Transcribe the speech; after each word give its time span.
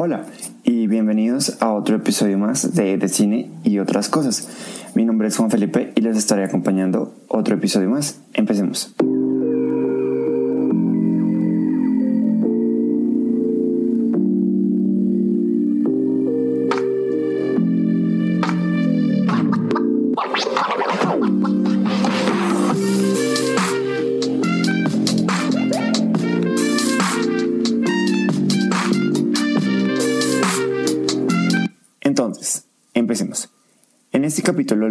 Hola 0.00 0.22
y 0.62 0.86
bienvenidos 0.86 1.60
a 1.60 1.72
otro 1.72 1.96
episodio 1.96 2.38
más 2.38 2.72
de, 2.72 2.98
de 2.98 3.08
cine 3.08 3.50
y 3.64 3.80
otras 3.80 4.08
cosas. 4.08 4.48
Mi 4.94 5.04
nombre 5.04 5.26
es 5.26 5.36
Juan 5.36 5.50
Felipe 5.50 5.92
y 5.96 6.02
les 6.02 6.16
estaré 6.16 6.44
acompañando 6.44 7.12
otro 7.26 7.56
episodio 7.56 7.90
más. 7.90 8.20
Empecemos. 8.32 8.94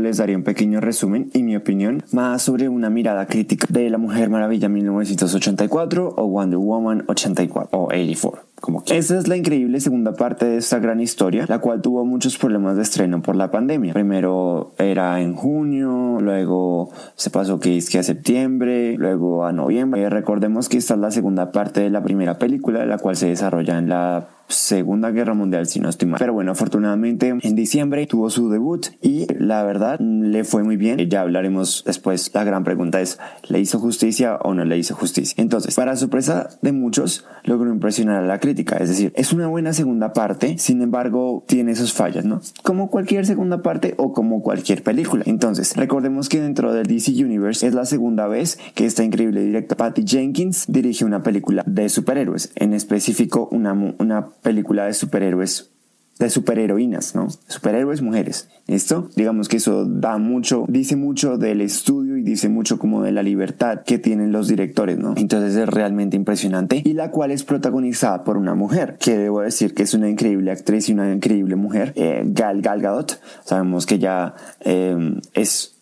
Les 0.08 0.18
daré 0.18 0.38
un 0.38 0.44
pequeño 0.44 0.80
resumen 0.80 1.30
y 1.34 1.44
mi 1.44 1.58
opinión 1.58 2.02
más 2.14 2.42
sobre 2.42 2.70
una 2.70 2.90
mirada 2.90 3.26
crítica 3.26 3.68
de 3.70 3.90
La 3.90 3.98
Mujer 3.98 4.30
Maravilla 4.30 4.70
1984 4.70 6.14
o 6.16 6.28
Wonder 6.28 6.58
Woman 6.58 7.04
84 7.08 7.78
o 7.78 7.88
84. 7.88 8.42
Como 8.60 8.84
que. 8.84 8.98
Esta 8.98 9.18
es 9.18 9.28
la 9.28 9.38
increíble 9.38 9.80
segunda 9.80 10.14
parte 10.14 10.46
de 10.46 10.58
esta 10.58 10.80
gran 10.80 11.00
historia, 11.00 11.46
la 11.48 11.60
cual 11.60 11.82
tuvo 11.82 12.06
muchos 12.06 12.38
problemas 12.38 12.76
de 12.76 12.82
estreno 12.82 13.22
por 13.22 13.36
la 13.36 13.52
pandemia. 13.52 13.94
Primero 13.94 14.74
era 14.78 15.22
en 15.22 15.36
junio, 15.36 16.18
luego 16.20 16.90
se 17.16 17.30
pasó 17.30 17.60
que 17.60 17.78
es 17.78 17.90
que 17.90 18.00
a 18.00 18.04
septiembre, 18.04 18.96
luego 18.98 19.46
a 19.46 19.52
noviembre. 19.52 20.02
Eh, 20.02 20.10
recordemos 20.10 20.70
que 20.70 20.78
esta 20.78 20.96
es 20.96 21.00
la 21.00 21.12
segunda 21.12 21.52
parte 21.52 21.82
de 21.82 21.90
la 21.90 22.02
primera 22.04 22.40
película, 22.40 22.86
la 22.86 22.98
cual 22.98 23.16
se 23.16 23.28
desarrolla 23.28 23.78
en 23.78 23.90
la 23.90 24.28
Segunda 24.50 25.12
Guerra 25.12 25.34
Mundial, 25.34 25.68
si 25.68 25.80
no 25.80 25.90
estoy 25.90 26.08
mal. 26.08 26.20
Pero 26.20 26.34
bueno, 26.34 26.52
afortunadamente 26.54 27.36
en 27.42 27.56
diciembre 27.56 28.08
tuvo 28.08 28.30
su 28.30 28.50
debut 28.50 28.88
y 29.02 29.28
la 29.34 29.64
verdad 29.64 30.00
le 30.00 30.46
fue 30.46 30.64
muy 30.64 30.78
bien. 30.78 30.98
Ya 31.10 31.22
hablaremos 31.22 31.84
después. 31.86 32.32
La 32.34 32.46
gran 32.46 32.64
pregunta 32.64 33.02
es, 33.02 33.20
¿le 33.50 33.60
hizo 33.60 33.80
justicia 33.80 34.38
o 34.38 34.54
no 34.54 34.64
le 34.64 34.78
hizo 34.78 34.96
justicia? 34.96 35.36
Entonces, 35.42 35.76
para 35.76 35.98
sorpresa 35.98 36.50
de 36.62 36.72
muchos, 36.72 37.26
logró 37.44 37.70
impresionar 37.70 38.24
a 38.24 38.28
la 38.28 38.40
Es 38.48 38.90
decir, 38.90 39.12
es 39.16 39.34
una 39.34 39.48
buena 39.48 39.74
segunda 39.74 40.14
parte, 40.14 40.58
sin 40.58 40.82
embargo, 40.82 41.44
tiene 41.48 41.76
sus 41.76 41.94
fallas, 41.94 42.26
¿no? 42.26 42.42
Como 42.64 42.90
cualquier 42.90 43.26
segunda 43.26 43.62
parte 43.62 43.94
o 43.98 44.14
como 44.14 44.42
cualquier 44.42 44.84
película. 44.84 45.24
Entonces, 45.26 45.76
recordemos 45.76 46.30
que 46.30 46.42
dentro 46.42 46.74
del 46.74 46.88
DC 46.88 47.12
Universe 47.24 47.68
es 47.68 47.74
la 47.74 47.86
segunda 47.86 48.28
vez 48.28 48.60
que 48.76 48.86
esta 48.86 49.04
increíble 49.04 49.42
directa 49.42 49.76
Patty 49.76 50.04
Jenkins 50.06 50.66
dirige 50.68 51.06
una 51.06 51.24
película 51.24 51.64
de 51.66 51.90
superhéroes, 51.90 52.52
en 52.56 52.74
específico 52.74 53.50
una, 53.52 53.74
una 53.74 54.28
película 54.42 54.86
de 54.86 54.94
superhéroes 54.94 55.72
de 56.20 56.30
superheroínas, 56.30 57.16
¿no? 57.16 57.28
Superhéroes 57.48 58.02
mujeres. 58.02 58.50
¿Listo? 58.68 59.10
Digamos 59.16 59.48
que 59.48 59.58
eso 59.58 59.86
da 59.86 60.18
mucho, 60.18 60.66
dice 60.68 60.96
mucho 60.96 61.38
del 61.38 61.62
estudio 61.62 62.17
dice 62.28 62.50
mucho 62.50 62.78
como 62.78 63.02
de 63.02 63.12
la 63.12 63.24
libertad 63.24 63.82
que 63.84 63.98
tienen 63.98 64.32
los 64.32 64.48
directores, 64.48 64.98
¿no? 64.98 65.14
Entonces 65.18 65.56
es 65.56 65.68
realmente 65.68 66.16
impresionante 66.16 66.82
y 66.84 66.94
la 66.94 67.12
cual 67.12 67.32
es 67.32 67.44
protagonizada 67.44 68.24
por 68.24 68.38
una 68.38 68.54
mujer, 68.54 68.98
que 69.00 69.18
debo 69.18 69.42
decir 69.42 69.74
que 69.74 69.84
es 69.84 69.94
una 69.94 70.10
increíble 70.10 70.52
actriz 70.52 70.90
y 70.90 70.94
una 70.94 71.12
increíble 71.12 71.56
mujer, 71.56 71.94
eh, 71.96 72.24
Gal 72.26 72.62
Gal 72.62 72.82
Gadot. 72.82 73.20
Sabemos 73.44 73.86
que 73.86 74.00
ya 74.00 74.36
eh, 74.62 75.20
es 75.34 75.78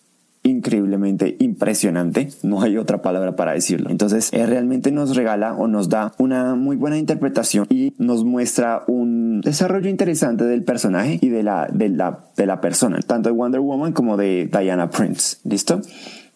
increíblemente 0.46 1.36
impresionante, 1.40 2.30
no 2.44 2.62
hay 2.62 2.78
otra 2.78 3.02
palabra 3.02 3.36
para 3.36 3.54
decirlo. 3.54 3.90
Entonces, 3.90 4.32
eh, 4.32 4.46
realmente 4.46 4.92
nos 4.92 5.16
regala 5.16 5.56
o 5.56 5.68
nos 5.68 5.90
da 5.90 6.14
una 6.20 6.56
muy 6.56 6.76
buena 6.76 6.98
interpretación 6.98 7.66
y 7.70 7.94
nos 7.98 8.24
muestra 8.24 8.84
un 8.88 9.42
desarrollo 9.42 9.90
interesante 9.90 10.46
del 10.46 10.64
personaje 10.64 11.18
y 11.20 11.30
de 11.30 11.44
la, 11.44 11.68
de 11.72 11.90
la, 11.90 12.26
de 12.38 12.46
la 12.46 12.62
persona, 12.62 13.00
tanto 13.00 13.30
de 13.30 13.36
Wonder 13.36 13.60
Woman 13.60 13.94
como 13.94 14.18
de 14.18 14.48
Diana 14.52 14.90
Prince. 14.90 15.38
¿Listo? 15.44 15.82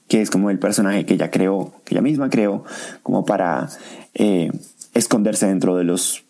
Que 0.10 0.22
es 0.22 0.30
como 0.30 0.50
el 0.50 0.60
personaje 0.60 1.06
que 1.06 1.14
ella 1.14 1.32
creó, 1.32 1.72
que 1.86 1.95
ella 1.95 2.02
misma 2.02 2.30
creó, 2.30 2.66
como 3.02 3.23
para 3.23 3.70
eh, 4.14 4.52
esconderse 4.94 5.48
dentro 5.48 5.78
de 5.78 5.86
los 5.86 6.26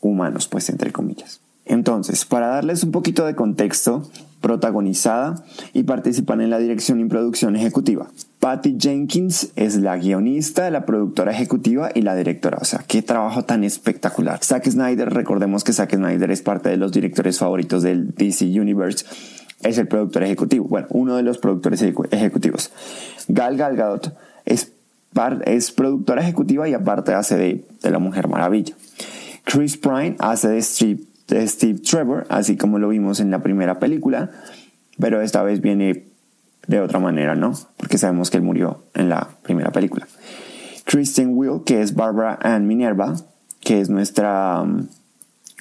humanos, 0.00 0.48
pues 0.48 0.68
entre 0.70 0.90
comillas. 0.90 1.40
Entonces, 1.64 2.24
para 2.24 2.48
darles 2.48 2.82
un 2.82 2.90
poquito 2.90 3.26
de 3.26 3.36
contexto, 3.36 4.08
protagonizada 4.40 5.44
y 5.72 5.82
participan 5.82 6.40
en 6.40 6.50
la 6.50 6.58
dirección 6.58 7.00
y 7.00 7.04
producción 7.04 7.56
ejecutiva. 7.56 8.06
Patty 8.40 8.76
Jenkins 8.78 9.50
es 9.56 9.76
la 9.76 9.96
guionista, 9.96 10.70
la 10.70 10.86
productora 10.86 11.32
ejecutiva 11.32 11.90
y 11.94 12.02
la 12.02 12.14
directora. 12.14 12.58
O 12.60 12.64
sea, 12.64 12.84
qué 12.86 13.02
trabajo 13.02 13.44
tan 13.44 13.64
espectacular. 13.64 14.42
Zack 14.42 14.70
Snyder, 14.70 15.12
recordemos 15.12 15.64
que 15.64 15.72
Zack 15.72 15.96
Snyder 15.96 16.30
es 16.30 16.42
parte 16.42 16.68
de 16.68 16.76
los 16.76 16.92
directores 16.92 17.38
favoritos 17.38 17.82
del 17.82 18.14
DC 18.14 18.44
Universe. 18.46 19.04
Es 19.62 19.78
el 19.78 19.88
productor 19.88 20.22
ejecutivo. 20.22 20.66
Bueno, 20.66 20.86
uno 20.90 21.16
de 21.16 21.22
los 21.22 21.38
productores 21.38 21.82
ejecutivos. 21.82 22.70
Gal 23.28 23.56
Gal 23.56 23.76
Gadot 23.76 24.16
es, 24.44 24.72
es 25.44 25.72
productora 25.72 26.22
ejecutiva 26.22 26.68
y 26.68 26.74
aparte 26.74 27.12
hace 27.12 27.36
de, 27.36 27.64
de 27.82 27.90
la 27.90 27.98
Mujer 27.98 28.28
Maravilla. 28.28 28.74
Chris 29.44 29.76
Pine 29.76 30.16
hace 30.18 30.48
de 30.48 30.62
Steve 30.62 31.00
de 31.28 31.46
Steve 31.46 31.78
Trevor, 31.78 32.26
así 32.30 32.56
como 32.56 32.78
lo 32.78 32.88
vimos 32.88 33.20
en 33.20 33.30
la 33.30 33.40
primera 33.40 33.78
película, 33.78 34.30
pero 34.98 35.20
esta 35.20 35.42
vez 35.42 35.60
viene 35.60 36.06
de 36.66 36.80
otra 36.80 36.98
manera, 36.98 37.34
¿no? 37.34 37.52
Porque 37.76 37.98
sabemos 37.98 38.30
que 38.30 38.38
él 38.38 38.42
murió 38.42 38.82
en 38.94 39.08
la 39.08 39.28
primera 39.42 39.70
película. 39.70 40.06
Kristen 40.84 41.32
Will, 41.34 41.62
que 41.64 41.82
es 41.82 41.94
Barbara 41.94 42.38
Ann 42.42 42.66
Minerva, 42.66 43.14
que 43.60 43.80
es 43.80 43.90
nuestra 43.90 44.62
um, 44.62 44.86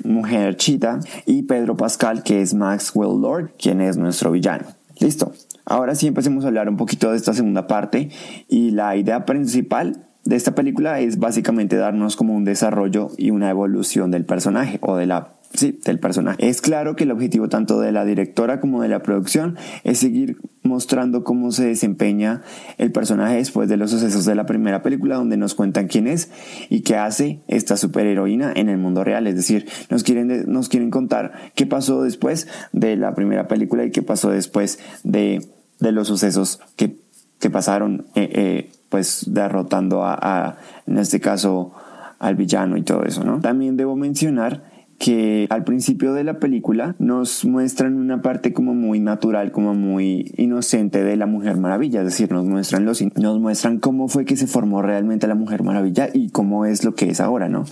mujer 0.03 0.57
chita, 0.57 0.99
y 1.25 1.43
Pedro 1.43 1.75
Pascal, 1.75 2.23
que 2.23 2.41
es 2.41 2.53
Maxwell 2.53 3.21
Lord, 3.21 3.51
quien 3.57 3.81
es 3.81 3.97
nuestro 3.97 4.31
villano. 4.31 4.65
Listo. 4.99 5.31
Ahora 5.65 5.95
sí 5.95 6.07
empecemos 6.07 6.45
a 6.45 6.47
hablar 6.47 6.69
un 6.69 6.77
poquito 6.77 7.11
de 7.11 7.17
esta 7.17 7.33
segunda 7.33 7.67
parte 7.67 8.09
y 8.47 8.71
la 8.71 8.95
idea 8.95 9.25
principal 9.25 10.07
de 10.23 10.35
esta 10.35 10.55
película 10.55 10.99
es 10.99 11.19
básicamente 11.19 11.75
darnos 11.75 12.15
como 12.15 12.35
un 12.35 12.43
desarrollo 12.43 13.11
y 13.17 13.31
una 13.31 13.49
evolución 13.49 14.11
del 14.11 14.25
personaje 14.25 14.77
o 14.81 14.97
de 14.97 15.05
la 15.05 15.36
sí, 15.57 15.79
del 15.83 15.99
personaje. 15.99 16.47
Es 16.47 16.61
claro 16.61 16.95
que 16.95 17.03
el 17.03 17.11
objetivo 17.11 17.49
tanto 17.49 17.79
de 17.79 17.91
la 17.91 18.05
directora 18.05 18.59
como 18.59 18.81
de 18.81 18.87
la 18.87 19.03
producción 19.03 19.57
es 19.83 19.99
seguir 19.99 20.37
mostrando 20.63 21.23
cómo 21.23 21.51
se 21.51 21.65
desempeña 21.65 22.43
el 22.77 22.91
personaje 22.91 23.37
después 23.37 23.69
de 23.69 23.77
los 23.77 23.91
sucesos 23.91 24.25
de 24.25 24.35
la 24.35 24.45
primera 24.45 24.83
película 24.83 25.15
donde 25.15 25.37
nos 25.37 25.55
cuentan 25.55 25.87
quién 25.87 26.07
es 26.07 26.29
y 26.69 26.81
qué 26.81 26.97
hace 26.97 27.41
esta 27.47 27.77
superheroína 27.77 28.53
en 28.55 28.69
el 28.69 28.77
mundo 28.77 29.03
real. 29.03 29.27
Es 29.27 29.35
decir, 29.35 29.67
nos 29.89 30.03
quieren, 30.03 30.45
nos 30.47 30.69
quieren 30.69 30.91
contar 30.91 31.33
qué 31.55 31.65
pasó 31.65 32.03
después 32.03 32.47
de 32.71 32.95
la 32.95 33.15
primera 33.15 33.47
película 33.47 33.85
y 33.85 33.91
qué 33.91 34.01
pasó 34.01 34.29
después 34.29 34.79
de, 35.03 35.47
de 35.79 35.91
los 35.91 36.07
sucesos 36.07 36.59
que, 36.75 36.97
que 37.39 37.49
pasaron, 37.49 38.05
eh, 38.15 38.29
eh, 38.33 38.71
pues 38.89 39.25
derrotando 39.27 40.03
a, 40.03 40.17
a, 40.19 40.57
en 40.85 40.97
este 40.97 41.19
caso, 41.19 41.73
al 42.19 42.35
villano 42.35 42.77
y 42.77 42.83
todo 42.83 43.03
eso, 43.03 43.23
¿no? 43.23 43.39
También 43.41 43.77
debo 43.77 43.95
mencionar 43.95 44.63
que 44.97 45.45
al 45.51 45.63
principio 45.63 46.13
de 46.13 46.23
la 46.23 46.39
película 46.39 46.95
nos 46.97 47.45
muestran 47.45 47.95
una 47.95 48.21
parte 48.21 48.51
como 48.51 48.73
muy 48.73 48.99
natural, 48.99 49.51
como 49.51 49.75
muy 49.75 50.33
inocente 50.37 51.03
de 51.03 51.15
la 51.15 51.27
Mujer 51.27 51.57
Maravilla, 51.57 51.99
es 51.99 52.05
decir, 52.05 52.31
nos 52.31 52.45
muestran 52.45 52.85
los 52.85 53.01
nos 53.15 53.39
muestran 53.39 53.79
cómo 53.79 54.07
fue 54.07 54.25
que 54.25 54.35
se 54.35 54.47
formó 54.47 54.81
realmente 54.81 55.27
la 55.27 55.35
Mujer 55.35 55.63
Maravilla 55.63 56.09
y 56.11 56.29
cómo 56.29 56.65
es 56.65 56.83
lo 56.83 56.95
que 56.95 57.09
es 57.09 57.19
ahora, 57.19 57.47
¿no? 57.47 57.65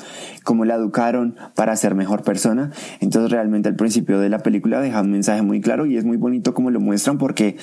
Cómo 0.44 0.66
la 0.66 0.76
educaron 0.76 1.36
para 1.56 1.76
ser 1.76 1.96
mejor 1.96 2.22
persona. 2.22 2.72
Entonces, 3.00 3.32
realmente 3.32 3.70
al 3.70 3.76
principio 3.76 4.20
de 4.20 4.30
la 4.30 4.40
película 4.40 4.80
deja 4.80 5.02
un 5.02 5.12
mensaje 5.12 5.42
muy 5.42 5.62
claro 5.62 5.88
y 5.88 5.98
es 5.98 6.06
muy 6.06 6.18
bonito 6.18 6.54
como 6.54 6.70
lo 6.70 6.80
muestran 6.80 7.18
porque 7.18 7.58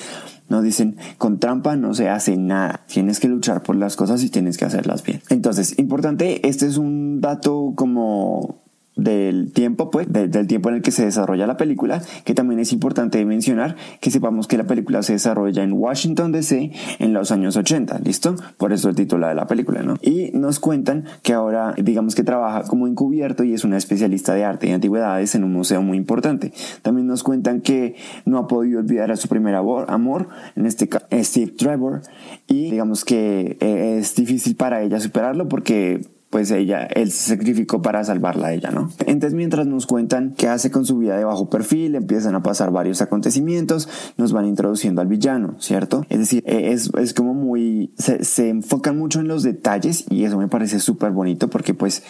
nos 0.49 0.63
dicen, 0.63 0.97
con 1.17 1.39
trampa 1.39 1.77
no 1.77 1.93
se 1.93 2.09
hace 2.09 2.35
nada. 2.35 2.81
Tienes 2.87 3.21
que 3.21 3.29
luchar 3.29 3.63
por 3.63 3.77
las 3.77 3.95
cosas 3.95 4.23
y 4.23 4.29
tienes 4.29 4.57
que 4.57 4.65
hacerlas 4.65 5.03
bien. 5.03 5.21
Entonces, 5.29 5.79
importante, 5.79 6.47
este 6.47 6.67
es 6.67 6.77
un 6.77 7.21
dato 7.21 7.73
como 7.75 8.62
del 8.95 9.51
tiempo, 9.51 9.89
pues, 9.89 10.07
del 10.11 10.47
tiempo 10.47 10.69
en 10.69 10.75
el 10.75 10.81
que 10.81 10.91
se 10.91 11.05
desarrolla 11.05 11.47
la 11.47 11.57
película, 11.57 12.01
que 12.25 12.33
también 12.33 12.59
es 12.59 12.71
importante 12.73 13.23
mencionar 13.25 13.75
que 13.99 14.11
sepamos 14.11 14.47
que 14.47 14.57
la 14.57 14.65
película 14.65 15.01
se 15.01 15.13
desarrolla 15.13 15.63
en 15.63 15.73
Washington 15.73 16.31
DC 16.31 16.71
en 16.99 17.13
los 17.13 17.31
años 17.31 17.57
80, 17.57 17.99
¿listo? 17.99 18.35
Por 18.57 18.73
eso 18.73 18.89
el 18.89 18.95
título 18.95 19.27
de 19.27 19.35
la 19.35 19.47
película, 19.47 19.83
¿no? 19.83 19.95
Y 20.01 20.31
nos 20.33 20.59
cuentan 20.59 21.05
que 21.21 21.33
ahora, 21.33 21.73
digamos 21.77 22.15
que 22.15 22.23
trabaja 22.23 22.63
como 22.63 22.87
encubierto 22.87 23.43
y 23.43 23.53
es 23.53 23.63
una 23.63 23.77
especialista 23.77 24.33
de 24.33 24.45
arte 24.45 24.67
y 24.67 24.71
antigüedades 24.71 25.35
en 25.35 25.43
un 25.43 25.53
museo 25.53 25.81
muy 25.81 25.97
importante. 25.97 26.53
También 26.81 27.07
nos 27.07 27.23
cuentan 27.23 27.61
que 27.61 27.95
no 28.25 28.37
ha 28.37 28.47
podido 28.47 28.79
olvidar 28.79 29.11
a 29.11 29.15
su 29.15 29.27
primer 29.27 29.55
amor, 29.55 30.27
en 30.55 30.65
este 30.65 30.87
caso 30.87 31.05
Steve 31.11 31.51
Trevor, 31.51 32.01
y 32.47 32.71
digamos 32.71 33.05
que 33.05 33.57
eh, 33.59 33.97
es 33.99 34.15
difícil 34.15 34.55
para 34.55 34.81
ella 34.81 34.99
superarlo 34.99 35.47
porque 35.47 36.01
pues 36.33 36.49
ella, 36.49 36.87
él 36.95 37.11
se 37.11 37.35
sacrificó 37.35 37.83
para 37.83 38.03
salvarla 38.03 38.47
a 38.47 38.53
ella, 38.53 38.71
¿no? 38.71 38.89
Entonces 39.05 39.35
mientras 39.35 39.67
nos 39.67 39.85
cuentan 39.85 40.33
qué 40.35 40.47
hace 40.47 40.71
con 40.71 40.83
su 40.83 40.97
vida 40.97 41.15
de 41.15 41.25
bajo 41.25 41.47
perfil, 41.47 41.93
empiezan 41.93 42.33
a 42.33 42.41
pasar 42.41 42.71
varios 42.71 43.03
acontecimientos, 43.03 43.87
nos 44.17 44.33
van 44.33 44.47
introduciendo 44.47 44.99
al 45.03 45.07
villano, 45.07 45.57
¿cierto? 45.59 46.07
Es 46.09 46.17
decir, 46.17 46.43
e, 46.47 46.71
es, 46.71 46.89
es 46.97 47.13
como 47.13 47.35
muy, 47.35 47.93
se, 47.99 48.25
se 48.25 48.49
enfocan 48.49 48.97
mucho 48.97 49.19
en 49.19 49.27
los 49.27 49.43
detalles 49.43 50.05
y 50.09 50.23
eso 50.23 50.39
me 50.39 50.47
parece 50.47 50.79
súper 50.79 51.11
bonito 51.11 51.51
porque 51.51 51.75
pues 51.75 52.01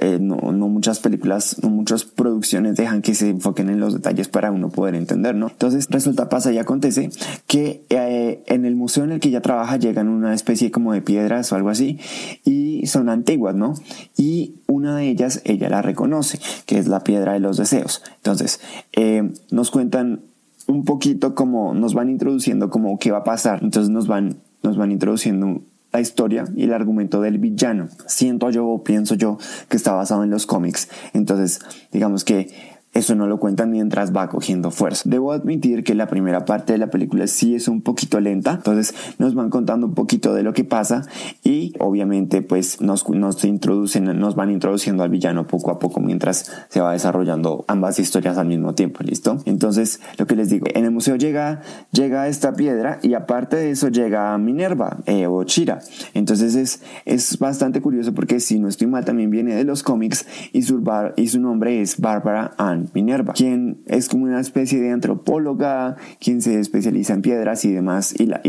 eh, 0.00 0.18
no, 0.20 0.36
muchas 0.52 1.00
películas, 1.00 1.56
no 1.62 1.70
muchas 1.70 2.04
producciones 2.04 2.76
dejan 2.76 3.02
que 3.02 3.14
se 3.14 3.30
enfoquen 3.30 3.68
en 3.68 3.80
los 3.80 3.94
detalles 3.94 4.28
para 4.28 4.50
uno 4.50 4.70
poder 4.70 4.94
entender, 4.94 5.34
¿no? 5.34 5.48
Entonces 5.48 5.88
resulta, 5.90 6.28
pasa 6.28 6.52
y 6.52 6.58
acontece 6.58 7.10
que 7.46 7.84
eh, 7.90 8.42
en 8.46 8.64
el 8.64 8.76
museo 8.76 9.04
en 9.04 9.12
el 9.12 9.20
que 9.20 9.28
ella 9.28 9.42
trabaja 9.42 9.76
llegan 9.76 10.08
una 10.08 10.34
especie 10.34 10.70
como 10.70 10.92
de 10.92 11.02
piedras 11.02 11.52
o 11.52 11.56
algo 11.56 11.70
así 11.70 11.98
y 12.44 12.86
son 12.86 13.08
antiguas, 13.08 13.54
¿no? 13.54 13.74
Y 14.16 14.56
una 14.66 14.96
de 14.96 15.08
ellas 15.08 15.42
ella 15.44 15.68
la 15.68 15.82
reconoce, 15.82 16.38
que 16.66 16.78
es 16.78 16.88
la 16.88 17.00
piedra 17.04 17.32
de 17.32 17.40
los 17.40 17.56
deseos. 17.56 18.02
Entonces, 18.16 18.60
eh, 18.92 19.30
nos 19.50 19.70
cuentan 19.70 20.22
un 20.66 20.84
poquito 20.84 21.34
como 21.34 21.74
nos 21.74 21.94
van 21.94 22.10
introduciendo 22.10 22.70
como 22.70 22.98
qué 22.98 23.10
va 23.10 23.18
a 23.18 23.24
pasar. 23.24 23.60
Entonces 23.62 23.90
nos 23.90 24.06
van, 24.06 24.38
nos 24.62 24.76
van 24.76 24.92
introduciendo 24.92 25.62
la 25.92 26.00
historia 26.00 26.44
y 26.54 26.64
el 26.64 26.72
argumento 26.72 27.20
del 27.20 27.38
villano. 27.38 27.88
Siento 28.06 28.50
yo 28.50 28.66
o 28.66 28.84
pienso 28.84 29.14
yo 29.14 29.38
que 29.68 29.76
está 29.76 29.92
basado 29.92 30.24
en 30.24 30.30
los 30.30 30.46
cómics. 30.46 30.88
Entonces, 31.12 31.60
digamos 31.92 32.24
que 32.24 32.69
eso 32.92 33.14
no 33.14 33.26
lo 33.28 33.38
cuentan 33.38 33.70
mientras 33.70 34.14
va 34.14 34.28
cogiendo 34.28 34.70
fuerza. 34.70 35.04
Debo 35.06 35.32
admitir 35.32 35.84
que 35.84 35.94
la 35.94 36.08
primera 36.08 36.44
parte 36.44 36.72
de 36.72 36.78
la 36.78 36.90
película 36.90 37.26
sí 37.28 37.54
es 37.54 37.68
un 37.68 37.82
poquito 37.82 38.18
lenta, 38.20 38.54
entonces 38.54 38.94
nos 39.18 39.34
van 39.34 39.48
contando 39.48 39.86
un 39.86 39.94
poquito 39.94 40.34
de 40.34 40.42
lo 40.42 40.52
que 40.52 40.64
pasa 40.64 41.02
y 41.44 41.72
obviamente 41.78 42.42
pues 42.42 42.80
nos, 42.80 43.08
nos 43.08 43.44
introducen, 43.44 44.18
nos 44.18 44.34
van 44.34 44.50
introduciendo 44.50 45.04
al 45.04 45.10
villano 45.10 45.46
poco 45.46 45.70
a 45.70 45.78
poco 45.78 46.00
mientras 46.00 46.50
se 46.68 46.80
va 46.80 46.92
desarrollando 46.92 47.64
ambas 47.68 47.98
historias 48.00 48.38
al 48.38 48.48
mismo 48.48 48.74
tiempo, 48.74 49.00
¿listo? 49.04 49.38
Entonces, 49.44 50.00
lo 50.18 50.26
que 50.26 50.34
les 50.34 50.48
digo, 50.48 50.66
en 50.74 50.84
el 50.84 50.90
museo 50.90 51.16
llega, 51.16 51.62
llega 51.92 52.26
esta 52.26 52.54
piedra 52.54 52.98
y 53.02 53.14
aparte 53.14 53.56
de 53.56 53.70
eso 53.70 53.88
llega 53.88 54.36
Minerva 54.38 54.98
eh, 55.06 55.26
o 55.28 55.44
Chira. 55.44 55.78
Entonces 56.14 56.56
es, 56.56 56.82
es 57.04 57.38
bastante 57.38 57.80
curioso 57.80 58.12
porque 58.14 58.40
si 58.40 58.58
no 58.58 58.68
estoy 58.68 58.88
mal 58.88 59.04
también 59.04 59.30
viene 59.30 59.54
de 59.54 59.64
los 59.64 59.84
cómics 59.84 60.26
y 60.52 60.62
su, 60.62 60.82
y 61.16 61.28
su 61.28 61.40
nombre 61.40 61.80
es 61.80 62.00
Barbara 62.00 62.52
Ann 62.58 62.79
Minerva, 62.94 63.34
quien 63.34 63.78
es 63.86 64.08
como 64.08 64.24
una 64.24 64.40
especie 64.40 64.80
de 64.80 64.90
antropóloga, 64.90 65.96
quien 66.20 66.42
se 66.42 66.58
especializa 66.58 67.14
en 67.14 67.22
piedras 67.22 67.64
y 67.64 67.72
demás, 67.72 68.14
y, 68.18 68.26
la, 68.26 68.40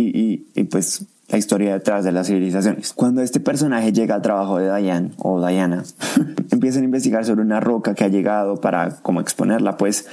pues 0.70 1.06
la 1.30 1.38
historia 1.38 1.74
detrás 1.74 2.04
de 2.04 2.12
las 2.12 2.28
civilizaciones. 2.28 2.94
Cuando 2.94 3.22
este 3.22 3.40
personaje 3.40 3.94
llega 3.94 4.16
al 4.16 4.22
trabajo 4.22 4.58
de 4.58 4.76
Diane 4.76 5.12
o 5.18 5.46
Diana, 5.46 5.84
empiezan 6.52 6.82
a 6.82 6.86
investigar 6.86 7.26
sobre 7.26 7.42
una 7.42 7.60
roca 7.60 7.96
que 7.96 8.04
ha 8.04 8.10
llegado 8.10 8.58
para 8.58 9.02
como 9.02 9.22
exponerla, 9.22 9.78
pues, 9.78 10.08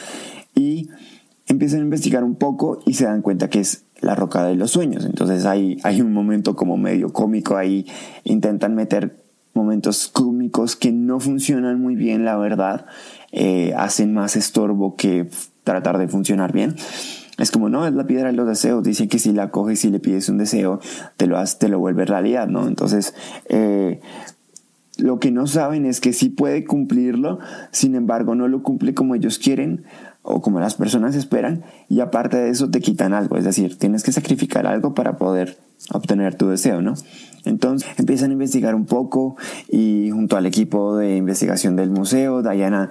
y 0.54 0.90
empiezan 1.46 1.80
a 1.80 1.82
investigar 1.84 2.24
un 2.24 2.36
poco 2.36 2.80
y 2.86 2.94
se 2.94 3.04
dan 3.04 3.22
cuenta 3.22 3.48
que 3.50 3.60
es 3.60 3.84
la 4.00 4.14
roca 4.14 4.44
de 4.44 4.54
los 4.54 4.70
sueños. 4.70 5.04
Entonces 5.04 5.44
hay, 5.44 5.78
hay 5.82 6.00
un 6.00 6.12
momento 6.12 6.54
como 6.54 6.76
medio 6.76 7.12
cómico 7.12 7.56
ahí, 7.56 7.86
intentan 8.24 8.74
meter 8.74 9.27
momentos 9.58 10.08
cómicos 10.08 10.76
que 10.76 10.92
no 10.92 11.20
funcionan 11.20 11.80
muy 11.80 11.96
bien, 11.96 12.24
la 12.24 12.36
verdad. 12.36 12.86
Eh, 13.32 13.74
hacen 13.76 14.14
más 14.14 14.36
estorbo 14.36 14.96
que 14.96 15.28
tratar 15.64 15.98
de 15.98 16.08
funcionar 16.08 16.52
bien. 16.52 16.76
Es 17.36 17.50
como, 17.50 17.68
no, 17.68 17.86
es 17.86 17.92
la 17.92 18.06
piedra 18.06 18.28
de 18.28 18.36
los 18.36 18.48
deseos. 18.48 18.82
Dice 18.82 19.08
que 19.08 19.18
si 19.18 19.32
la 19.32 19.50
coges 19.50 19.84
y 19.84 19.90
le 19.90 20.00
pides 20.00 20.28
un 20.28 20.38
deseo, 20.38 20.80
te 21.16 21.26
lo, 21.26 21.42
te 21.44 21.68
lo 21.68 21.78
vuelve 21.78 22.04
realidad, 22.04 22.48
¿no? 22.48 22.66
Entonces, 22.66 23.14
eh, 23.48 24.00
lo 24.96 25.20
que 25.20 25.30
no 25.30 25.46
saben 25.46 25.86
es 25.86 26.00
que 26.00 26.12
sí 26.12 26.28
puede 26.28 26.64
cumplirlo, 26.64 27.38
sin 27.70 27.94
embargo, 27.94 28.34
no 28.34 28.48
lo 28.48 28.62
cumple 28.62 28.94
como 28.94 29.14
ellos 29.14 29.38
quieren 29.38 29.84
o 30.22 30.42
como 30.42 30.60
las 30.60 30.74
personas 30.74 31.14
esperan, 31.14 31.62
y 31.88 32.00
aparte 32.00 32.36
de 32.36 32.50
eso 32.50 32.70
te 32.70 32.80
quitan 32.80 33.12
algo. 33.12 33.36
Es 33.36 33.44
decir, 33.44 33.78
tienes 33.78 34.02
que 34.02 34.12
sacrificar 34.12 34.66
algo 34.66 34.94
para 34.94 35.16
poder 35.16 35.58
obtener 35.92 36.34
tu 36.34 36.48
deseo, 36.48 36.82
¿no? 36.82 36.94
Entonces 37.44 37.88
empiezan 37.96 38.30
a 38.30 38.32
investigar 38.34 38.74
un 38.74 38.86
poco 38.86 39.36
y 39.68 40.10
junto 40.10 40.36
al 40.36 40.46
equipo 40.46 40.96
de 40.96 41.16
investigación 41.16 41.76
del 41.76 41.90
museo, 41.90 42.42
Diana 42.42 42.90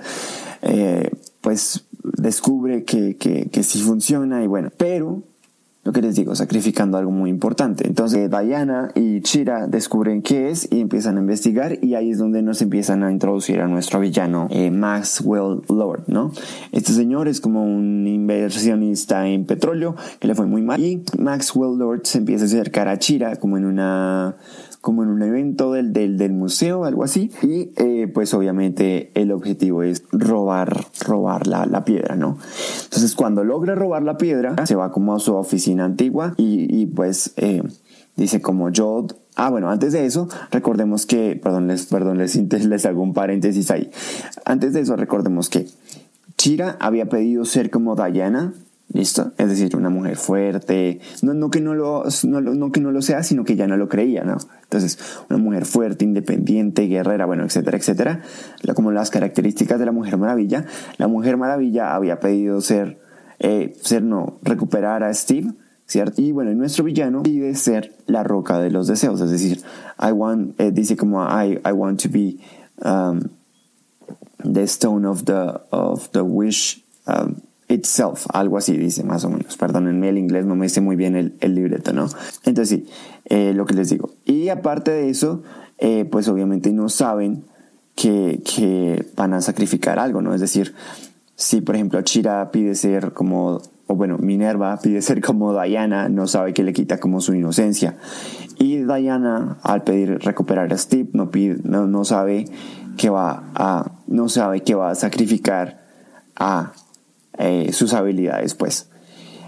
eh, 0.61 1.09
pues 1.41 1.85
descubre 2.03 2.83
que, 2.83 3.17
que, 3.17 3.49
que 3.49 3.63
sí 3.63 3.79
funciona 3.79 4.43
y 4.43 4.47
bueno, 4.47 4.71
pero 4.77 5.23
lo 5.87 5.93
que 5.93 6.01
les 6.01 6.15
digo, 6.15 6.35
sacrificando 6.35 6.97
algo 6.97 7.11
muy 7.11 7.29
importante. 7.29 7.87
Entonces 7.87 8.29
Diana 8.29 8.91
y 8.93 9.21
Chira 9.21 9.67
descubren 9.67 10.21
qué 10.21 10.49
es 10.49 10.67
y 10.69 10.81
empiezan 10.81 11.15
a 11.15 11.21
investigar 11.21 11.79
y 11.81 11.95
ahí 11.95 12.11
es 12.11 12.17
donde 12.17 12.41
nos 12.41 12.61
empiezan 12.61 13.03
a 13.03 13.11
introducir 13.11 13.61
a 13.61 13.69
nuestro 13.69 14.01
villano 14.01 14.47
eh, 14.49 14.69
Maxwell 14.69 15.61
Lord, 15.69 16.03
¿no? 16.07 16.33
Este 16.73 16.91
señor 16.91 17.29
es 17.29 17.39
como 17.39 17.63
un 17.63 18.05
inversionista 18.05 19.29
en 19.29 19.45
petróleo 19.45 19.95
que 20.19 20.27
le 20.27 20.35
fue 20.35 20.45
muy 20.45 20.61
mal 20.61 20.83
y 20.83 21.05
Maxwell 21.17 21.77
Lord 21.79 22.01
se 22.03 22.17
empieza 22.17 22.43
a 22.43 22.47
acercar 22.47 22.89
a 22.89 22.99
Chira 22.99 23.37
como 23.37 23.55
en 23.57 23.63
una 23.63 24.35
como 24.81 25.03
en 25.03 25.09
un 25.09 25.21
evento 25.21 25.73
del, 25.73 25.93
del, 25.93 26.17
del 26.17 26.33
museo, 26.33 26.85
algo 26.85 27.03
así. 27.03 27.31
Y 27.41 27.71
eh, 27.75 28.07
pues 28.13 28.33
obviamente 28.33 29.11
el 29.15 29.31
objetivo 29.31 29.83
es 29.83 30.03
robar, 30.11 30.85
robar 31.05 31.47
la, 31.47 31.65
la, 31.65 31.83
piedra, 31.85 32.15
¿no? 32.15 32.37
Entonces 32.83 33.15
cuando 33.15 33.43
logra 33.43 33.75
robar 33.75 34.03
la 34.03 34.17
piedra, 34.17 34.55
se 34.65 34.75
va 34.75 34.91
como 34.91 35.15
a 35.15 35.19
su 35.19 35.35
oficina 35.35 35.85
antigua 35.85 36.33
y, 36.37 36.67
y 36.75 36.85
pues 36.85 37.33
eh, 37.37 37.63
dice 38.15 38.41
como 38.41 38.69
yo... 38.69 39.07
Ah, 39.39 39.51
bueno, 39.51 39.69
antes 39.69 39.93
de 39.93 40.05
eso, 40.05 40.27
recordemos 40.51 41.05
que, 41.05 41.39
perdón, 41.41 41.67
les, 41.67 41.85
perdón, 41.85 42.17
les, 42.17 42.35
les 42.65 42.85
hago 42.85 43.03
un 43.03 43.13
paréntesis 43.13 43.69
ahí. 43.69 43.91
Antes 44.45 44.73
de 44.73 44.81
eso, 44.81 44.95
recordemos 44.95 45.49
que 45.49 45.67
Chira 46.37 46.77
había 46.79 47.07
pedido 47.07 47.45
ser 47.45 47.69
como 47.69 47.95
Diana, 47.95 48.53
¿Listo? 48.97 49.31
Es 49.37 49.47
decir, 49.47 49.75
una 49.75 49.91
mujer 49.91 50.17
fuerte, 50.17 50.99
no, 51.21 51.51
que 51.51 51.61
no, 51.61 51.75
lo, 51.75 52.05
no, 52.23 52.71
que 52.71 52.81
no 52.81 52.91
lo 52.91 53.03
sea, 53.03 53.21
sino 53.21 53.43
que 53.43 53.55
ya 53.55 53.67
no 53.67 53.77
lo 53.77 53.89
creía, 53.89 54.23
¿no? 54.23 54.37
Entonces, 54.63 54.97
una 55.29 55.37
mujer 55.37 55.67
fuerte, 55.67 56.03
independiente, 56.03 56.87
guerrera, 56.87 57.27
bueno, 57.27 57.43
etcétera, 57.43 57.77
etcétera, 57.77 58.23
como 58.73 58.91
las 58.91 59.11
características 59.11 59.77
de 59.77 59.85
la 59.85 59.91
Mujer 59.91 60.17
Maravilla. 60.17 60.65
La 60.97 61.07
Mujer 61.07 61.37
Maravilla 61.37 61.93
había 61.93 62.19
pedido 62.19 62.59
ser, 62.59 62.99
eh, 63.37 63.75
ser 63.83 64.01
no, 64.01 64.39
recuperar 64.41 65.03
a 65.03 65.13
Steve, 65.13 65.53
¿cierto? 65.85 66.23
Y 66.23 66.31
bueno, 66.31 66.51
nuestro 66.55 66.83
villano 66.83 67.21
pide 67.21 67.53
ser 67.53 67.93
la 68.07 68.23
roca 68.23 68.59
de 68.59 68.71
los 68.71 68.87
deseos, 68.87 69.21
es 69.21 69.29
decir, 69.29 69.61
I 69.99 70.11
want, 70.11 70.59
eh, 70.59 70.71
dice 70.71 70.97
como 70.97 71.21
I, 71.23 71.59
I 71.63 71.71
want 71.71 72.01
to 72.01 72.09
be 72.09 72.39
um, 72.83 73.29
the 74.43 74.63
stone 74.63 75.07
of 75.07 75.25
the, 75.25 75.53
of 75.69 76.09
the 76.13 76.21
wish, 76.21 76.83
um, 77.05 77.35
itself, 77.69 78.27
algo 78.33 78.57
así 78.57 78.77
dice 78.77 79.03
más 79.03 79.25
o 79.25 79.29
menos. 79.29 79.57
Perdónenme 79.57 80.09
el 80.09 80.17
inglés, 80.17 80.45
no 80.45 80.55
me 80.55 80.69
sé 80.69 80.81
muy 80.81 80.95
bien 80.95 81.15
el, 81.15 81.35
el 81.41 81.55
libreto, 81.55 81.93
¿no? 81.93 82.07
Entonces 82.45 82.69
sí, 82.69 82.89
eh, 83.25 83.53
lo 83.53 83.65
que 83.65 83.73
les 83.73 83.89
digo. 83.89 84.11
Y 84.25 84.49
aparte 84.49 84.91
de 84.91 85.09
eso, 85.09 85.43
eh, 85.77 86.05
pues 86.09 86.27
obviamente 86.27 86.71
no 86.71 86.89
saben 86.89 87.43
que, 87.95 88.41
que, 88.45 89.05
van 89.15 89.33
a 89.33 89.41
sacrificar 89.41 89.99
algo, 89.99 90.21
¿no? 90.21 90.33
Es 90.33 90.41
decir, 90.41 90.73
si 91.35 91.61
por 91.61 91.75
ejemplo 91.75 92.01
Chira 92.03 92.51
pide 92.51 92.75
ser 92.75 93.13
como, 93.13 93.61
o 93.87 93.95
bueno, 93.95 94.17
Minerva 94.17 94.79
pide 94.81 95.01
ser 95.01 95.21
como 95.21 95.59
Diana, 95.59 96.07
no 96.07 96.27
sabe 96.27 96.53
que 96.53 96.63
le 96.63 96.73
quita 96.73 96.99
como 96.99 97.21
su 97.21 97.33
inocencia. 97.33 97.97
Y 98.59 98.77
Diana, 98.77 99.57
al 99.61 99.83
pedir 99.83 100.19
recuperar 100.19 100.71
a 100.71 100.77
Steve, 100.77 101.09
no, 101.13 101.29
pide, 101.31 101.57
no, 101.63 101.85
no 101.85 102.05
sabe 102.05 102.45
que 102.97 103.09
va 103.09 103.51
a, 103.53 103.91
no 104.07 104.29
sabe 104.29 104.61
que 104.61 104.73
va 104.73 104.91
a 104.91 104.95
sacrificar 104.95 105.85
a 106.35 106.73
eh, 107.37 107.71
sus 107.73 107.93
habilidades, 107.93 108.55
pues. 108.55 108.89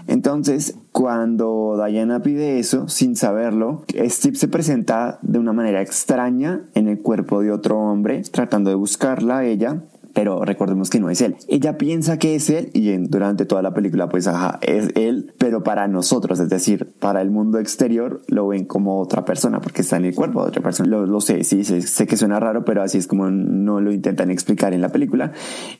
Entonces, 0.06 0.76
cuando 0.92 1.80
Diana 1.86 2.20
pide 2.20 2.58
eso, 2.58 2.88
sin 2.88 3.14
saberlo, 3.14 3.84
Steve 4.08 4.36
se 4.36 4.48
presenta 4.48 5.18
de 5.22 5.38
una 5.38 5.52
manera 5.52 5.82
extraña 5.82 6.62
en 6.74 6.88
el 6.88 7.00
cuerpo 7.00 7.42
de 7.42 7.52
otro 7.52 7.78
hombre, 7.78 8.22
tratando 8.22 8.70
de 8.70 8.76
buscarla 8.76 9.38
a 9.38 9.44
ella, 9.44 9.84
pero 10.14 10.44
recordemos 10.44 10.90
que 10.90 11.00
no 11.00 11.10
es 11.10 11.20
él. 11.20 11.36
Ella 11.48 11.78
piensa 11.78 12.18
que 12.18 12.34
es 12.34 12.50
él 12.50 12.70
y 12.72 12.96
durante 12.96 13.44
toda 13.44 13.62
la 13.62 13.74
película 13.74 14.08
pues 14.08 14.26
ajá, 14.26 14.58
es 14.62 14.90
él, 14.94 15.32
pero 15.38 15.62
para 15.62 15.88
nosotros, 15.88 16.40
es 16.40 16.48
decir, 16.48 16.92
para 16.98 17.20
el 17.22 17.30
mundo 17.30 17.58
exterior 17.58 18.22
lo 18.28 18.48
ven 18.48 18.64
como 18.64 19.00
otra 19.00 19.24
persona 19.24 19.60
porque 19.60 19.82
está 19.82 19.96
en 19.96 20.06
el 20.06 20.14
cuerpo 20.14 20.42
de 20.42 20.48
otra 20.48 20.62
persona. 20.62 20.88
Lo, 20.88 21.20
sé, 21.20 21.44
sí, 21.44 21.64
sé, 21.64 21.82
sé, 21.82 22.06
que 22.06 22.16
suena 22.16 22.40
raro, 22.40 22.64
pero 22.64 22.82
así 22.82 22.98
es 22.98 23.06
como 23.06 23.30
no 23.30 23.80
lo 23.80 23.92
intentan 23.92 24.30
explicar 24.30 24.72
en 24.72 24.80
la 24.80 24.88
película 24.90 25.32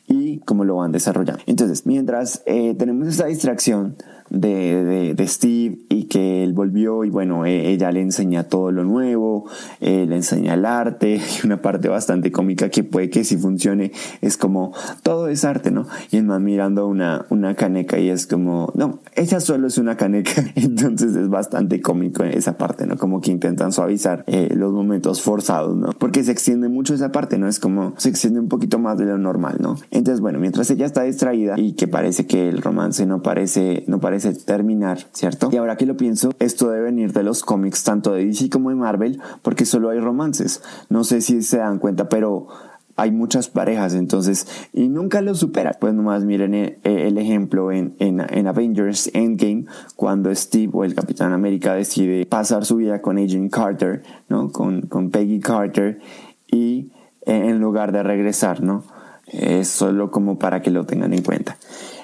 y 0.07 0.39
cómo 0.39 0.63
lo 0.63 0.77
van 0.77 0.91
desarrollando. 0.91 1.41
Entonces, 1.45 1.85
mientras 1.85 2.43
eh, 2.45 2.75
tenemos 2.75 3.07
esta 3.07 3.25
distracción 3.25 3.95
de, 4.31 5.13
de, 5.13 5.27
Steve 5.27 5.79
y 5.89 6.05
que 6.05 6.43
él 6.43 6.53
volvió 6.53 7.03
y 7.03 7.09
bueno, 7.09 7.45
e, 7.45 7.69
ella 7.69 7.91
le 7.91 8.01
enseña 8.01 8.45
todo 8.45 8.71
lo 8.71 8.85
nuevo, 8.85 9.45
eh, 9.81 10.05
le 10.07 10.15
enseña 10.15 10.53
el 10.53 10.65
arte 10.65 11.19
y 11.43 11.45
una 11.45 11.61
parte 11.61 11.89
bastante 11.89 12.31
cómica 12.31 12.69
que 12.69 12.83
puede 12.83 13.09
que 13.09 13.25
si 13.25 13.37
funcione 13.37 13.91
es 14.21 14.37
como 14.37 14.73
todo 15.03 15.27
es 15.27 15.43
arte, 15.43 15.69
¿no? 15.69 15.85
Y 16.11 16.17
es 16.17 16.23
más 16.23 16.39
mirando 16.39 16.87
una, 16.87 17.25
una 17.29 17.55
caneca 17.55 17.99
y 17.99 18.09
es 18.09 18.25
como, 18.25 18.71
no, 18.73 18.99
ella 19.15 19.41
solo 19.41 19.67
es 19.67 19.77
una 19.77 19.97
caneca, 19.97 20.43
entonces 20.55 21.15
es 21.15 21.29
bastante 21.29 21.81
cómico 21.81 22.23
esa 22.23 22.57
parte, 22.57 22.87
¿no? 22.87 22.97
Como 22.97 23.19
que 23.19 23.31
intentan 23.31 23.73
suavizar 23.73 24.23
eh, 24.27 24.53
los 24.55 24.71
momentos 24.71 25.21
forzados, 25.21 25.75
¿no? 25.75 25.89
Porque 25.91 26.23
se 26.23 26.31
extiende 26.31 26.69
mucho 26.69 26.93
esa 26.93 27.11
parte, 27.11 27.37
¿no? 27.37 27.49
Es 27.49 27.59
como 27.59 27.93
se 27.97 28.09
extiende 28.09 28.39
un 28.39 28.47
poquito 28.47 28.79
más 28.79 28.97
de 28.97 29.05
lo 29.05 29.17
normal, 29.17 29.57
¿no? 29.59 29.75
Entonces, 29.91 30.21
bueno, 30.21 30.39
mientras 30.39 30.71
ella 30.71 30.85
está 30.85 31.03
distraída 31.03 31.55
y 31.57 31.73
que 31.73 31.89
parece 31.89 32.25
que 32.25 32.47
el 32.47 32.61
romance 32.61 33.05
no 33.05 33.21
parece, 33.21 33.83
no 33.87 33.99
parece 33.99 34.20
terminar, 34.45 34.99
¿cierto? 35.13 35.49
Y 35.51 35.57
ahora 35.57 35.75
que 35.75 35.85
lo 35.85 35.97
pienso, 35.97 36.33
esto 36.39 36.69
debe 36.69 36.85
venir 36.85 37.13
de 37.13 37.23
los 37.23 37.43
cómics 37.43 37.83
tanto 37.83 38.13
de 38.13 38.25
DC 38.25 38.49
como 38.49 38.69
de 38.69 38.75
Marvel, 38.75 39.19
porque 39.41 39.65
solo 39.65 39.89
hay 39.89 39.99
romances. 39.99 40.61
No 40.89 41.03
sé 41.03 41.21
si 41.21 41.41
se 41.41 41.57
dan 41.57 41.79
cuenta, 41.79 42.09
pero 42.09 42.47
hay 42.95 43.11
muchas 43.11 43.47
parejas, 43.47 43.93
entonces, 43.93 44.47
y 44.73 44.87
nunca 44.87 45.21
lo 45.21 45.33
supera. 45.35 45.71
Pues 45.79 45.93
nomás 45.93 46.23
miren 46.23 46.53
el, 46.53 46.77
el 46.83 47.17
ejemplo 47.17 47.71
en, 47.71 47.95
en, 47.99 48.19
en, 48.19 48.47
Avengers 48.47 49.09
Endgame, 49.13 49.65
cuando 49.95 50.33
Steve 50.35 50.71
o 50.73 50.83
el 50.83 50.93
Capitán 50.93 51.33
América 51.33 51.73
decide 51.73 52.25
pasar 52.25 52.65
su 52.65 52.75
vida 52.77 53.01
con 53.01 53.17
Agent 53.17 53.51
Carter, 53.51 54.03
¿no? 54.29 54.51
Con, 54.51 54.81
con 54.83 55.09
Peggy 55.09 55.39
Carter, 55.39 55.99
y 56.47 56.91
en 57.25 57.59
lugar 57.59 57.91
de 57.91 58.03
regresar, 58.03 58.61
¿no? 58.61 58.83
Es 59.25 59.69
solo 59.69 60.11
como 60.11 60.37
para 60.37 60.61
que 60.61 60.71
lo 60.71 60.85
tengan 60.85 61.13
en 61.13 61.23
cuenta. 61.23 61.57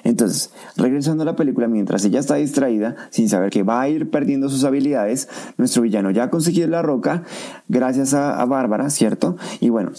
Entonces, 0.08 0.50
regresando 0.74 1.22
a 1.22 1.26
la 1.26 1.36
película, 1.36 1.68
mientras 1.68 2.02
ella 2.02 2.18
está 2.18 2.36
distraída, 2.36 2.96
sin 3.10 3.28
saber 3.28 3.50
que 3.50 3.62
va 3.62 3.82
a 3.82 3.90
ir 3.90 4.08
perdiendo 4.08 4.48
sus 4.48 4.64
habilidades, 4.64 5.28
nuestro 5.58 5.82
villano 5.82 6.10
ya 6.10 6.24
ha 6.24 6.30
conseguido 6.30 6.66
la 6.66 6.80
roca 6.80 7.24
gracias 7.68 8.14
a, 8.14 8.42
Bárbara, 8.46 8.88
¿cierto? 8.88 9.36
Y 9.60 9.68
bueno, 9.68 9.92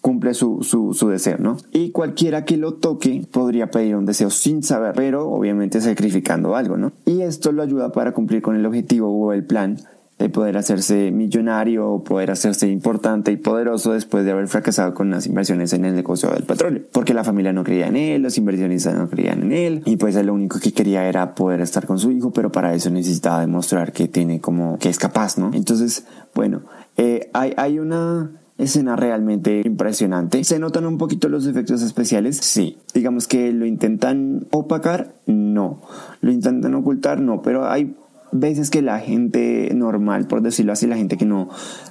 cumple 0.00 0.34
su, 0.34 0.62
su, 0.62 0.94
su, 0.94 1.08
deseo, 1.08 1.38
¿no? 1.40 1.56
Y 1.72 1.90
cualquiera 1.90 2.44
que 2.44 2.56
lo 2.56 2.74
toque 2.74 3.26
podría 3.28 3.72
pedir 3.72 3.96
un 3.96 4.06
deseo 4.06 4.30
sin 4.30 4.62
saber, 4.62 4.94
pero 4.94 5.28
obviamente 5.28 5.80
sacrificando 5.80 6.54
algo, 6.54 6.76
¿no? 6.76 6.92
Y 7.04 7.22
esto 7.22 7.50
lo 7.50 7.64
ayuda 7.64 7.90
para 7.90 8.12
cumplir 8.12 8.42
con 8.42 8.54
el 8.54 8.64
objetivo 8.64 9.10
o 9.10 9.32
el 9.32 9.44
plan 9.44 9.78
de 10.18 10.28
poder 10.28 10.56
hacerse 10.56 11.12
millonario 11.12 11.88
o 11.88 12.02
poder 12.02 12.30
hacerse 12.30 12.68
importante 12.68 13.30
y 13.30 13.36
poderoso 13.36 13.92
después 13.92 14.24
de 14.24 14.32
haber 14.32 14.48
fracasado 14.48 14.92
con 14.92 15.10
las 15.10 15.26
inversiones 15.26 15.72
en 15.72 15.84
el 15.84 15.94
negocio 15.94 16.30
del 16.30 16.42
petróleo. 16.42 16.82
Porque 16.92 17.14
la 17.14 17.24
familia 17.24 17.52
no 17.52 17.62
creía 17.62 17.86
en 17.86 17.96
él, 17.96 18.22
los 18.22 18.36
inversionistas 18.36 18.96
no 18.96 19.08
creían 19.08 19.42
en 19.42 19.52
él 19.52 19.82
y 19.84 19.96
pues 19.96 20.16
él 20.16 20.26
lo 20.26 20.34
único 20.34 20.58
que 20.58 20.72
quería 20.72 21.08
era 21.08 21.34
poder 21.34 21.60
estar 21.60 21.86
con 21.86 21.98
su 21.98 22.10
hijo, 22.10 22.32
pero 22.32 22.50
para 22.50 22.74
eso 22.74 22.90
necesitaba 22.90 23.40
demostrar 23.40 23.92
que 23.92 24.08
tiene 24.08 24.40
como 24.40 24.78
que 24.78 24.88
es 24.88 24.98
capaz, 24.98 25.38
¿no? 25.38 25.50
Entonces, 25.54 26.04
bueno, 26.34 26.62
eh, 26.96 27.30
hay, 27.32 27.54
hay 27.56 27.78
una 27.78 28.32
escena 28.58 28.96
realmente 28.96 29.62
impresionante. 29.64 30.42
¿Se 30.42 30.58
notan 30.58 30.84
un 30.84 30.98
poquito 30.98 31.28
los 31.28 31.46
efectos 31.46 31.80
especiales? 31.82 32.36
Sí. 32.38 32.78
Digamos 32.92 33.28
que 33.28 33.52
lo 33.52 33.64
intentan 33.66 34.46
opacar, 34.50 35.14
no. 35.26 35.80
Lo 36.20 36.32
intentan 36.32 36.74
ocultar, 36.74 37.20
no. 37.20 37.40
Pero 37.40 37.70
hay 37.70 37.94
veces 38.32 38.70
que 38.70 38.82
la 38.82 39.00
gente 39.00 39.70
normal, 39.74 40.26
por 40.26 40.42
decirlo 40.42 40.72
así, 40.72 40.86
la 40.86 40.96
gente 40.96 41.16
que 41.16 41.24
no 41.24 41.48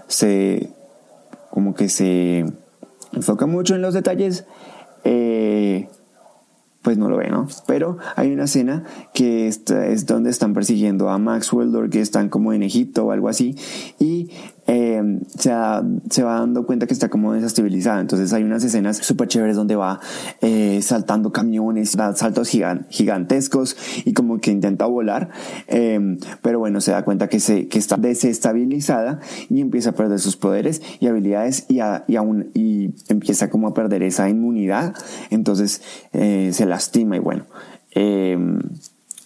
se, 0.08 0.72
como 1.50 1.74
que 1.74 1.89
se 1.89 2.46
enfoca 3.13 3.46
mucho 3.46 3.75
en 3.75 3.82
los 3.82 3.94
detalles, 3.94 4.46
eh, 5.03 5.89
pues 6.82 6.98
no 6.98 7.10
lo 7.10 7.17
ve, 7.17 7.29
¿no? 7.29 7.48
Pero 7.65 7.98
hay 8.15 8.32
una 8.32 8.46
escena 8.46 8.84
que 9.13 9.48
es 9.48 10.06
donde 10.06 10.29
están 10.29 10.53
persiguiendo 10.53 11.10
a 11.10 11.17
Maxwell, 11.17 11.89
que 11.89 12.01
están 12.01 12.29
como 12.29 12.53
en 12.53 12.63
Egipto 12.63 13.06
o 13.06 13.12
algo 13.12 13.27
así, 13.27 13.56
y 14.00 14.32
eh, 14.68 15.02
se, 15.30 15.50
se, 16.10 16.24
va 16.24 16.40
dando 16.40 16.66
cuenta 16.66 16.88
que 16.88 16.94
está 16.94 17.08
como 17.10 17.32
desestabilizada. 17.34 18.02
Entonces 18.02 18.34
hay 18.34 18.44
unas 18.44 18.64
escenas 18.66 18.98
súper 18.98 19.30
chéveres 19.30 19.56
donde 19.56 19.78
va 19.78 20.02
eh, 20.42 20.82
saltando 20.82 21.32
camiones, 21.32 21.96
da 21.96 22.14
saltos 22.16 22.50
gigantescos 22.90 23.78
y 24.04 24.14
como 24.14 24.40
que 24.40 24.52
intenta 24.52 24.86
volar. 24.86 25.30
Eh, 25.68 26.18
pero 26.42 26.60
bueno, 26.60 26.82
se 26.82 26.92
da 26.92 27.06
cuenta 27.06 27.30
que, 27.30 27.40
se, 27.40 27.70
que 27.70 27.80
está 27.80 27.96
desestabilizada 27.96 29.22
y 29.50 29.62
empieza 29.62 29.92
a 29.92 29.94
perder 29.94 30.20
sus 30.20 30.36
poderes 30.36 30.82
y 31.00 31.08
habilidades 31.08 31.66
y, 31.70 31.80
y, 32.08 32.16
aún, 32.18 32.52
y 32.54 32.94
empieza 33.08 33.50
como 33.50 33.70
a 33.70 33.74
perder 33.74 34.04
esa 34.04 34.30
inmunidad. 34.30 34.96
Entonces 35.30 35.82
se 36.12 36.66
lastima 36.66 37.16
y 37.16 37.20
bueno. 37.20 37.46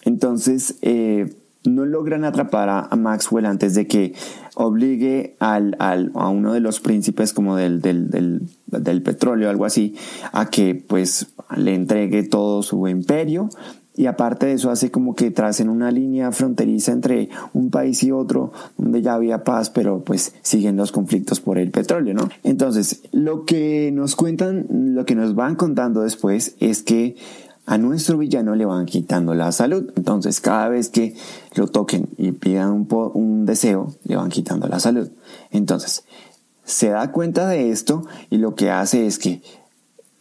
entonces 0.04 0.76
no 1.64 1.84
logran 1.84 2.24
atrapar 2.24 2.68
a, 2.68 2.96
Maxwell 2.96 3.46
antes 3.46 3.74
de 3.74 3.86
que 3.86 4.14
obligue 4.54 5.36
al, 5.38 5.76
al, 5.78 6.10
a 6.14 6.28
uno 6.28 6.52
de 6.52 6.60
los 6.60 6.80
príncipes 6.80 7.32
como 7.32 7.56
del, 7.56 7.80
del, 7.80 8.10
del, 8.66 9.02
petróleo, 9.02 9.48
algo 9.48 9.64
así, 9.64 9.94
a 10.32 10.50
que 10.50 10.74
pues 10.74 11.28
le 11.56 11.74
entregue 11.74 12.22
todo 12.24 12.62
su 12.62 12.86
imperio. 12.88 13.48
Y 13.94 14.06
aparte 14.06 14.46
de 14.46 14.54
eso 14.54 14.70
hace 14.70 14.90
como 14.90 15.14
que 15.14 15.30
tracen 15.30 15.68
una 15.68 15.90
línea 15.90 16.32
fronteriza 16.32 16.92
entre 16.92 17.28
un 17.52 17.70
país 17.70 18.02
y 18.02 18.10
otro 18.10 18.52
donde 18.78 19.02
ya 19.02 19.12
había 19.12 19.44
paz 19.44 19.68
pero 19.68 20.02
pues 20.02 20.34
siguen 20.40 20.76
los 20.76 20.92
conflictos 20.92 21.40
por 21.40 21.58
el 21.58 21.70
petróleo 21.70 22.14
no 22.14 22.30
entonces 22.42 23.02
lo 23.12 23.44
que 23.44 23.90
nos 23.92 24.16
cuentan 24.16 24.66
lo 24.70 25.04
que 25.04 25.14
nos 25.14 25.34
van 25.34 25.56
contando 25.56 26.00
después 26.00 26.56
es 26.58 26.82
que 26.82 27.16
a 27.66 27.78
nuestro 27.78 28.18
villano 28.18 28.54
le 28.54 28.64
van 28.64 28.86
quitando 28.86 29.34
la 29.34 29.52
salud. 29.52 29.92
Entonces, 29.96 30.40
cada 30.40 30.68
vez 30.68 30.88
que 30.88 31.14
lo 31.54 31.68
toquen 31.68 32.08
y 32.18 32.32
pidan 32.32 32.86
un, 32.90 33.46
deseo, 33.46 33.94
le 34.04 34.16
van 34.16 34.30
quitando 34.30 34.66
la 34.66 34.80
salud. 34.80 35.08
Entonces, 35.50 36.04
se 36.64 36.90
da 36.90 37.12
cuenta 37.12 37.46
de 37.48 37.70
esto 37.70 38.04
y 38.30 38.38
lo 38.38 38.54
que 38.54 38.70
hace 38.70 39.06
es 39.06 39.18
que 39.18 39.42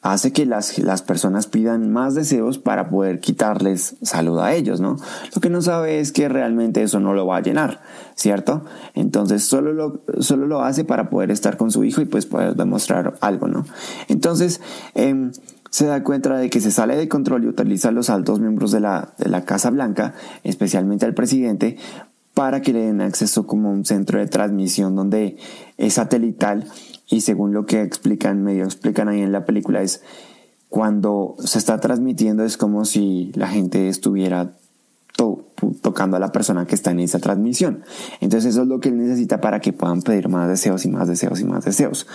hace 0.04 0.34
que 0.34 0.48
las, 0.48 0.80
las 0.80 1.04
personas 1.04 1.46
pidan 1.46 1.92
más 1.92 2.16
deseos 2.16 2.58
para 2.58 2.90
poder 2.90 3.20
quitarles 3.20 3.98
salud 4.02 4.40
a 4.40 4.54
ellos, 4.54 4.82
¿no? 4.82 4.98
Lo 5.34 5.42
que 5.42 5.52
no 5.52 5.62
sabe 5.62 6.00
es 6.00 6.12
que 6.12 6.28
realmente 6.28 6.82
eso 6.82 7.00
no 7.00 7.14
lo 7.14 7.28
va 7.28 7.38
a 7.38 7.42
llenar, 7.42 7.82
¿cierto? 8.16 8.66
Entonces 8.96 9.44
solo 9.44 9.74
lo, 9.74 10.02
solo 10.20 10.48
lo 10.48 10.62
hace 10.64 10.86
para 10.86 11.12
poder 11.12 11.30
estar 11.30 11.56
con 11.56 11.70
su 11.70 11.84
hijo 11.84 12.02
y 12.02 12.06
pues 12.06 12.26
poder 12.26 12.56
demostrar 12.56 13.16
algo, 13.22 13.48
¿no? 13.48 13.66
Entonces, 14.08 14.60
eh, 14.96 15.32
se 15.72 15.86
da 15.86 16.04
cuenta 16.04 16.38
de 16.38 16.50
que 16.50 16.60
se 16.60 16.70
sale 16.70 16.98
de 16.98 17.08
control 17.08 17.46
y 17.46 17.48
utiliza 17.48 17.90
a 17.90 17.92
los 17.92 18.10
altos 18.10 18.40
miembros 18.40 18.72
de 18.72 18.82
la, 18.82 19.14
de 19.18 19.30
la 19.30 19.46
Casa 19.46 19.70
Blanca, 19.70 20.14
especialmente 20.44 21.06
al 21.06 21.14
presidente, 21.14 21.78
para 22.34 22.62
que 22.62 22.74
le 22.74 22.82
den 22.82 23.02
acceso 23.02 23.48
como 23.48 23.72
un 23.72 23.86
centro 23.86 24.20
de 24.20 24.28
transmisión 24.28 24.96
donde 24.96 25.38
es 25.78 25.94
satelital 25.94 26.66
y 27.10 27.22
según 27.22 27.54
lo 27.54 27.66
que 27.66 27.82
explican, 27.82 28.44
medio 28.44 28.66
explican 28.66 29.08
ahí 29.08 29.22
en 29.22 29.32
la 29.32 29.46
película, 29.46 29.82
es 29.82 30.04
cuando 30.68 31.36
se 31.40 31.58
está 31.58 31.80
transmitiendo 31.80 32.44
es 32.44 32.58
como 32.58 32.86
si 32.86 33.32
la 33.36 33.48
gente 33.48 33.88
estuviera 33.88 34.52
tocando 35.82 36.18
a 36.18 36.20
la 36.20 36.32
persona 36.32 36.66
que 36.66 36.76
está 36.76 36.92
en 36.92 37.02
esa 37.02 37.20
transmisión. 37.20 37.84
Entonces 38.20 38.54
eso 38.54 38.64
es 38.64 38.68
lo 38.68 38.80
que 38.80 38.90
él 38.90 38.98
necesita 38.98 39.40
para 39.40 39.60
que 39.60 39.74
puedan 39.74 40.02
pedir 40.02 40.28
más 40.28 40.50
deseos 40.50 40.86
y 40.86 40.90
más 40.90 41.08
deseos 41.08 41.40
y 41.40 41.46
más 41.46 41.64
deseos 41.64 42.08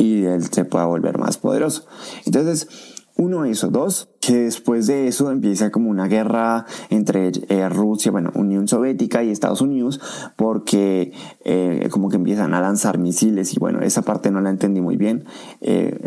y 0.00 0.24
él 0.24 0.50
se 0.50 0.64
pueda 0.64 0.86
volver 0.86 1.18
más 1.18 1.36
poderoso. 1.36 1.84
Entonces, 2.24 2.68
uno, 3.16 3.44
eso. 3.44 3.68
Dos, 3.68 4.08
que 4.20 4.44
después 4.44 4.86
de 4.86 5.08
eso 5.08 5.30
empieza 5.30 5.70
como 5.70 5.90
una 5.90 6.06
guerra 6.06 6.66
entre 6.90 7.32
eh, 7.48 7.68
Rusia, 7.68 8.12
bueno, 8.12 8.30
Unión 8.34 8.68
Soviética 8.68 9.24
y 9.24 9.30
Estados 9.30 9.62
Unidos, 9.62 10.00
porque 10.36 11.12
eh, 11.44 11.88
como 11.90 12.10
que 12.10 12.16
empiezan 12.16 12.52
a 12.52 12.60
lanzar 12.60 12.98
misiles 12.98 13.54
y 13.54 13.58
bueno, 13.58 13.80
esa 13.80 14.02
parte 14.02 14.30
no 14.30 14.40
la 14.40 14.50
entendí 14.50 14.80
muy 14.80 14.96
bien. 14.96 15.24
Eh, 15.62 15.98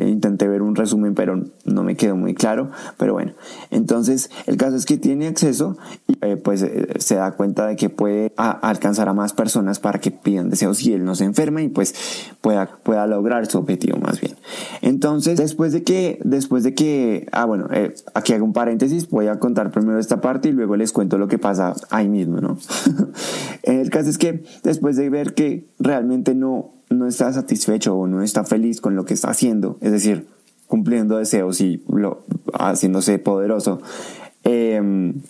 intenté 0.00 0.48
ver 0.48 0.62
un 0.62 0.74
resumen, 0.74 1.14
pero 1.14 1.44
no 1.64 1.82
me 1.84 1.96
quedó 1.96 2.16
muy 2.16 2.34
claro. 2.34 2.70
Pero 2.98 3.12
bueno, 3.12 3.32
entonces 3.70 4.30
el 4.46 4.56
caso 4.56 4.76
es 4.76 4.84
que 4.84 4.96
tiene 4.96 5.28
acceso 5.28 5.76
y 6.08 6.14
pues 6.36 6.66
se 6.98 7.14
da 7.14 7.32
cuenta 7.32 7.66
de 7.66 7.76
que 7.76 7.88
puede 7.88 8.32
alcanzar 8.36 9.08
a 9.08 9.14
más 9.14 9.32
personas 9.32 9.78
para 9.78 10.00
que 10.00 10.10
pidan 10.10 10.50
deseos 10.50 10.82
y 10.82 10.92
él 10.92 11.04
no 11.04 11.14
se 11.14 11.24
enferme 11.24 11.62
y 11.62 11.68
pues 11.68 11.94
pueda, 12.40 12.78
pueda 12.82 13.06
lograr 13.06 13.46
su 13.46 13.58
objetivo 13.58 13.98
más 13.98 14.20
bien. 14.20 14.34
Entonces, 14.82 15.38
después 15.38 15.72
de 15.72 15.82
que, 15.82 16.18
de 16.58 16.74
que, 16.74 17.28
ah, 17.30 17.44
bueno, 17.44 17.68
eh, 17.72 17.94
aquí 18.12 18.32
hago 18.32 18.44
un 18.44 18.52
paréntesis, 18.52 19.08
voy 19.08 19.28
a 19.28 19.38
contar 19.38 19.70
primero 19.70 20.00
esta 20.00 20.20
parte 20.20 20.48
y 20.48 20.52
luego 20.52 20.74
les 20.74 20.92
cuento 20.92 21.16
lo 21.16 21.28
que 21.28 21.38
pasa 21.38 21.74
ahí 21.90 22.08
mismo, 22.08 22.40
¿no? 22.40 22.58
el 23.62 23.88
caso 23.88 24.10
es 24.10 24.18
que 24.18 24.42
después 24.64 24.96
de 24.96 25.08
ver 25.10 25.34
que 25.34 25.68
realmente 25.78 26.34
no, 26.34 26.72
no 26.90 27.06
está 27.06 27.32
satisfecho 27.32 27.94
o 27.96 28.08
no 28.08 28.22
está 28.22 28.44
feliz 28.44 28.80
con 28.80 28.96
lo 28.96 29.04
que 29.04 29.14
está 29.14 29.30
haciendo, 29.30 29.78
es 29.80 29.92
decir, 29.92 30.26
cumpliendo 30.66 31.18
deseos 31.18 31.60
y 31.60 31.84
lo, 31.88 32.24
haciéndose 32.52 33.20
poderoso, 33.20 33.80
em, 34.42 35.20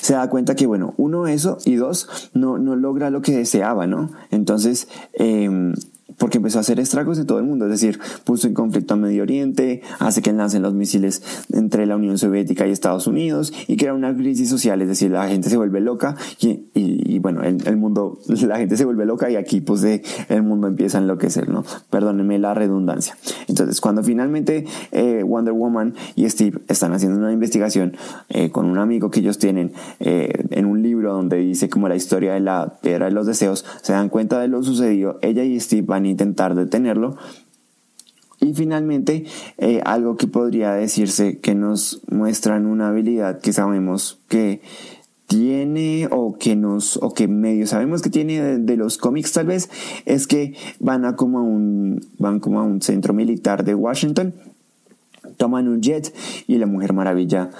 se 0.00 0.14
da 0.14 0.30
cuenta 0.30 0.54
que, 0.54 0.66
bueno, 0.66 0.94
uno 0.96 1.26
eso 1.26 1.58
y 1.66 1.74
dos, 1.74 2.30
no, 2.32 2.56
no 2.56 2.76
logra 2.76 3.10
lo 3.10 3.20
que 3.20 3.36
deseaba, 3.36 3.86
¿no? 3.86 4.10
Entonces, 4.30 4.88
eh, 5.12 5.74
porque 6.18 6.38
empezó 6.38 6.58
a 6.58 6.60
hacer 6.62 6.80
estragos 6.80 7.18
en 7.18 7.26
todo 7.26 7.38
el 7.38 7.44
mundo, 7.44 7.66
es 7.66 7.72
decir, 7.72 7.98
puso 8.24 8.46
en 8.46 8.54
conflicto 8.54 8.94
a 8.94 8.96
Medio 8.96 9.22
Oriente, 9.22 9.82
hace 9.98 10.22
que 10.22 10.32
lancen 10.32 10.62
los 10.62 10.74
misiles 10.74 11.22
entre 11.52 11.86
la 11.86 11.96
Unión 11.96 12.18
Soviética 12.18 12.66
y 12.66 12.70
Estados 12.70 13.06
Unidos 13.06 13.52
y 13.66 13.76
crea 13.76 13.94
una 13.94 14.14
crisis 14.14 14.48
social, 14.48 14.82
es 14.82 14.88
decir, 14.88 15.10
la 15.10 15.28
gente 15.28 15.50
se 15.50 15.56
vuelve 15.56 15.80
loca 15.80 16.16
y, 16.40 17.18
bueno, 17.18 17.42
el, 17.42 17.76
mundo, 17.76 18.18
la 18.46 18.58
gente 18.58 18.76
se 18.76 18.84
vuelve 18.84 19.06
loca 19.06 19.30
y 19.30 19.36
aquí 19.36 19.60
pues 19.60 19.82
el 19.82 20.42
mundo 20.42 20.66
empieza 20.66 20.98
a 20.98 21.00
enloquecer, 21.00 21.48
¿no? 21.48 21.64
Perdónenme 21.90 22.38
la 22.38 22.54
redundancia. 22.54 23.16
Entonces, 23.48 23.80
cuando 23.80 24.02
finalmente 24.02 24.64
eh, 24.92 25.22
Wonder 25.24 25.54
Woman 25.54 25.94
y 26.14 26.28
Steve 26.28 26.60
están 26.68 26.92
haciendo 26.92 27.18
una 27.18 27.32
investigación 27.32 27.96
eh, 28.28 28.50
con 28.50 28.66
un 28.66 28.78
amigo 28.78 29.10
que 29.10 29.20
ellos 29.20 29.38
tienen 29.38 29.72
eh, 30.00 30.44
en 30.50 30.66
un 30.66 30.82
libro 30.82 31.12
donde 31.12 31.36
dice 31.38 31.68
como 31.68 31.88
la 31.88 31.96
historia 31.96 32.34
de 32.34 32.40
la 32.40 32.78
piedra 32.80 33.06
de 33.06 33.12
los 33.12 33.26
deseos, 33.26 33.64
se 33.82 33.92
dan 33.92 34.08
cuenta 34.08 34.40
de 34.40 34.48
lo 34.48 34.62
sucedido, 34.62 35.18
ella 35.22 35.44
y 35.44 35.58
Steve 35.58 35.82
van 35.86 36.01
intentar 36.06 36.54
detenerlo. 36.54 37.16
Y 38.40 38.54
finalmente, 38.54 39.24
eh, 39.58 39.80
algo 39.84 40.16
que 40.16 40.26
podría 40.26 40.72
decirse 40.72 41.38
que 41.38 41.54
nos 41.54 42.02
muestran 42.10 42.66
una 42.66 42.88
habilidad 42.88 43.40
que 43.40 43.52
sabemos 43.52 44.18
que 44.28 44.60
tiene 45.26 46.08
o 46.10 46.36
que 46.38 46.56
nos 46.56 46.98
o 46.98 47.14
que 47.14 47.26
medio 47.28 47.66
sabemos 47.66 48.02
que 48.02 48.10
tiene 48.10 48.58
de, 48.58 48.76
los 48.76 48.98
cómics 48.98 49.32
tal 49.32 49.46
vez 49.46 49.70
es 50.04 50.26
que 50.26 50.54
van 50.78 51.06
a 51.06 51.16
como 51.16 51.38
a 51.38 51.42
un 51.42 52.04
van 52.18 52.38
como 52.38 52.60
a 52.60 52.64
un 52.64 52.82
centro 52.82 53.14
militar 53.14 53.64
de 53.64 53.74
Washington 53.74 54.34
toman 55.38 55.68
un 55.68 55.80
jet 55.80 56.12
y 56.46 56.58
la 56.58 56.66
Mujer 56.66 56.92
Maravilla 56.92 57.50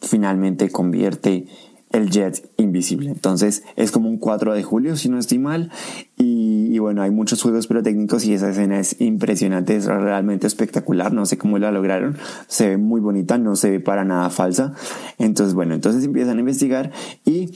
finalmente 0.00 0.70
convierte 0.70 1.46
el 1.90 2.10
jet 2.10 2.48
invisible. 2.56 3.10
Entonces 3.10 3.62
es 3.76 3.90
como 3.90 4.08
un 4.08 4.18
4 4.18 4.54
de 4.54 4.62
julio, 4.62 4.96
si 4.96 5.08
no 5.08 5.18
estoy 5.18 5.38
mal. 5.38 5.70
Y, 6.16 6.37
bueno, 6.76 7.00
hay 7.00 7.10
muchos 7.10 7.40
juegos 7.40 7.66
técnicos 7.82 8.26
y 8.26 8.34
esa 8.34 8.50
escena 8.50 8.78
es 8.78 9.00
impresionante, 9.00 9.76
es 9.76 9.86
realmente 9.86 10.46
espectacular. 10.46 11.12
No 11.12 11.24
sé 11.24 11.38
cómo 11.38 11.58
la 11.58 11.72
lograron. 11.72 12.18
Se 12.46 12.68
ve 12.68 12.76
muy 12.76 13.00
bonita, 13.00 13.38
no 13.38 13.56
se 13.56 13.70
ve 13.70 13.80
para 13.80 14.04
nada 14.04 14.28
falsa. 14.28 14.74
Entonces, 15.18 15.54
bueno, 15.54 15.74
entonces 15.74 16.04
empiezan 16.04 16.36
a 16.36 16.40
investigar 16.40 16.92
y 17.24 17.54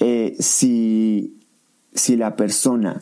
eh, 0.00 0.34
si, 0.38 1.36
si 1.92 2.16
la 2.16 2.36
persona 2.36 3.00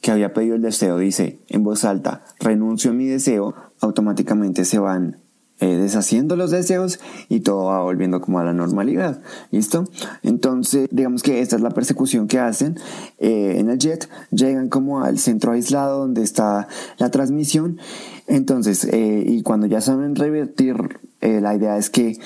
que 0.00 0.10
había 0.10 0.34
pedido 0.34 0.56
el 0.56 0.62
deseo 0.62 0.98
dice 0.98 1.38
en 1.48 1.62
voz 1.62 1.84
alta, 1.84 2.24
renuncio 2.40 2.90
a 2.90 2.94
mi 2.94 3.06
deseo, 3.06 3.54
automáticamente 3.80 4.64
se 4.64 4.78
van 4.78 5.23
eh, 5.60 5.76
deshaciendo 5.76 6.34
los 6.34 6.50
deseos 6.50 6.98
y 7.28 7.40
todo 7.40 7.66
va 7.66 7.80
volviendo 7.80 8.20
como 8.20 8.40
a 8.40 8.44
la 8.44 8.52
normalidad. 8.52 9.20
¿Listo? 9.50 9.84
Entonces, 10.22 10.88
digamos 10.90 11.22
que 11.22 11.40
esta 11.40 11.56
es 11.56 11.62
la 11.62 11.70
persecución 11.70 12.26
que 12.26 12.38
hacen 12.38 12.76
eh, 13.18 13.56
en 13.58 13.70
el 13.70 13.78
jet. 13.78 14.08
Llegan 14.30 14.68
como 14.68 15.02
al 15.02 15.18
centro 15.18 15.52
aislado 15.52 16.00
donde 16.00 16.22
está 16.22 16.66
la 16.98 17.10
transmisión. 17.10 17.78
Entonces, 18.26 18.84
eh, 18.84 19.24
y 19.26 19.42
cuando 19.42 19.66
ya 19.66 19.80
saben 19.80 20.16
revertir, 20.16 21.00
la 21.20 21.54
idea 21.54 21.78
es 21.78 21.88
que 21.88 22.18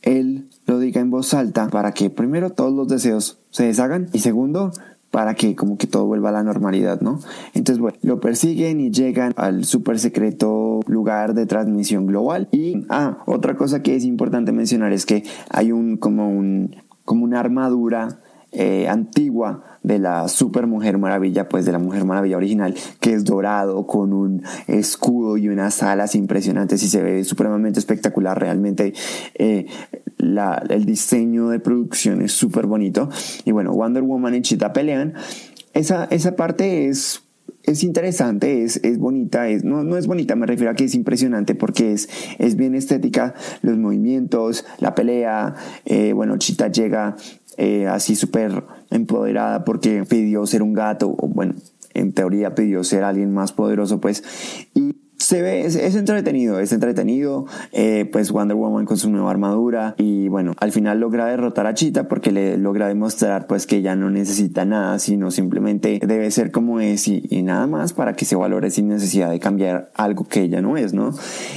él 0.00 0.48
lo 0.64 0.78
diga 0.78 1.02
en 1.02 1.10
voz 1.10 1.34
alta 1.34 1.68
para 1.68 1.92
que 1.92 2.08
primero 2.08 2.50
todos 2.50 2.72
los 2.72 2.88
deseos 2.88 3.38
se 3.50 3.64
deshagan 3.64 4.08
y 4.14 4.20
segundo 4.20 4.72
para 5.16 5.32
que 5.32 5.56
como 5.56 5.78
que 5.78 5.86
todo 5.86 6.04
vuelva 6.04 6.28
a 6.28 6.32
la 6.32 6.42
normalidad, 6.42 7.00
¿no? 7.00 7.20
Entonces, 7.54 7.80
bueno, 7.80 7.96
lo 8.02 8.20
persiguen 8.20 8.80
y 8.82 8.90
llegan 8.90 9.32
al 9.38 9.64
super 9.64 9.98
secreto 9.98 10.80
lugar 10.86 11.32
de 11.32 11.46
transmisión 11.46 12.04
global. 12.04 12.48
Y, 12.52 12.84
ah, 12.90 13.22
otra 13.24 13.56
cosa 13.56 13.82
que 13.82 13.96
es 13.96 14.04
importante 14.04 14.52
mencionar 14.52 14.92
es 14.92 15.06
que 15.06 15.24
hay 15.48 15.72
un, 15.72 15.96
como 15.96 16.28
un, 16.28 16.76
como 17.06 17.24
una 17.24 17.40
armadura 17.40 18.20
eh, 18.52 18.88
antigua 18.88 19.78
de 19.82 19.98
la 19.98 20.28
Super 20.28 20.66
Mujer 20.66 20.98
Maravilla, 20.98 21.48
pues 21.48 21.64
de 21.64 21.72
la 21.72 21.78
Mujer 21.78 22.04
Maravilla 22.04 22.36
original, 22.36 22.74
que 23.00 23.14
es 23.14 23.24
dorado 23.24 23.86
con 23.86 24.12
un 24.12 24.42
escudo 24.66 25.38
y 25.38 25.48
unas 25.48 25.82
alas 25.82 26.14
impresionantes 26.14 26.82
y 26.82 26.88
se 26.88 27.02
ve 27.02 27.24
supremamente 27.24 27.78
espectacular. 27.78 28.38
Realmente 28.38 28.92
eh, 29.34 29.66
el 30.18 30.84
diseño 30.84 31.48
de 31.48 31.60
producción 31.60 32.22
es 32.22 32.32
súper 32.32 32.66
bonito. 32.66 33.08
Y 33.44 33.52
bueno, 33.52 33.72
Wonder 33.72 34.02
Woman 34.02 34.34
y 34.34 34.42
Cheetah 34.42 34.72
pelean. 34.72 35.14
Esa, 35.74 36.04
esa 36.10 36.36
parte 36.36 36.88
es 36.88 37.22
es 37.66 37.82
interesante, 37.82 38.62
es, 38.62 38.76
es 38.84 38.98
bonita, 38.98 39.48
es, 39.48 39.64
no, 39.64 39.82
no, 39.82 39.96
es 39.96 40.06
bonita, 40.06 40.36
me 40.36 40.46
refiero 40.46 40.70
a 40.70 40.74
que 40.74 40.84
es 40.84 40.94
impresionante 40.94 41.54
porque 41.54 41.92
es, 41.92 42.08
es 42.38 42.56
bien 42.56 42.74
estética, 42.74 43.34
los 43.62 43.76
movimientos, 43.76 44.64
la 44.78 44.94
pelea, 44.94 45.54
eh, 45.84 46.12
bueno, 46.12 46.38
Chita 46.38 46.68
llega 46.68 47.16
eh, 47.56 47.88
así 47.88 48.14
súper 48.14 48.64
empoderada 48.90 49.64
porque 49.64 50.04
pidió 50.08 50.46
ser 50.46 50.62
un 50.62 50.74
gato, 50.74 51.08
o 51.18 51.28
bueno, 51.28 51.54
en 51.92 52.12
teoría 52.12 52.54
pidió 52.54 52.84
ser 52.84 53.02
alguien 53.02 53.32
más 53.32 53.52
poderoso, 53.52 54.00
pues, 54.00 54.22
se 55.18 55.40
ve, 55.40 55.64
es, 55.64 55.76
entretenido, 55.76 56.60
es 56.60 56.72
entretenido, 56.72 57.46
eh, 57.72 58.08
pues 58.12 58.30
Wonder 58.32 58.56
Woman 58.56 58.84
con 58.84 58.98
su 58.98 59.10
nueva 59.10 59.30
armadura 59.30 59.94
y 59.96 60.28
bueno, 60.28 60.52
al 60.58 60.72
final 60.72 61.00
logra 61.00 61.26
derrotar 61.26 61.66
a 61.66 61.74
Cheetah 61.74 62.06
porque 62.06 62.32
le 62.32 62.58
logra 62.58 62.86
demostrar 62.88 63.46
pues 63.46 63.66
que 63.66 63.80
ya 63.80 63.96
no 63.96 64.10
necesita 64.10 64.66
nada, 64.66 64.98
sino 64.98 65.30
simplemente 65.30 66.00
debe 66.06 66.30
ser 66.30 66.50
como 66.50 66.80
es 66.80 67.08
y, 67.08 67.22
nada 67.42 67.66
más 67.66 67.92
para 67.92 68.14
que 68.14 68.24
se 68.24 68.36
valore 68.36 68.70
sin 68.70 68.88
necesidad 68.88 69.30
de 69.30 69.40
cambiar 69.40 69.90
algo 69.94 70.24
que 70.24 70.42
ella 70.42 70.60
no 70.60 70.76
es, 70.76 70.92
¿no? 70.92 71.12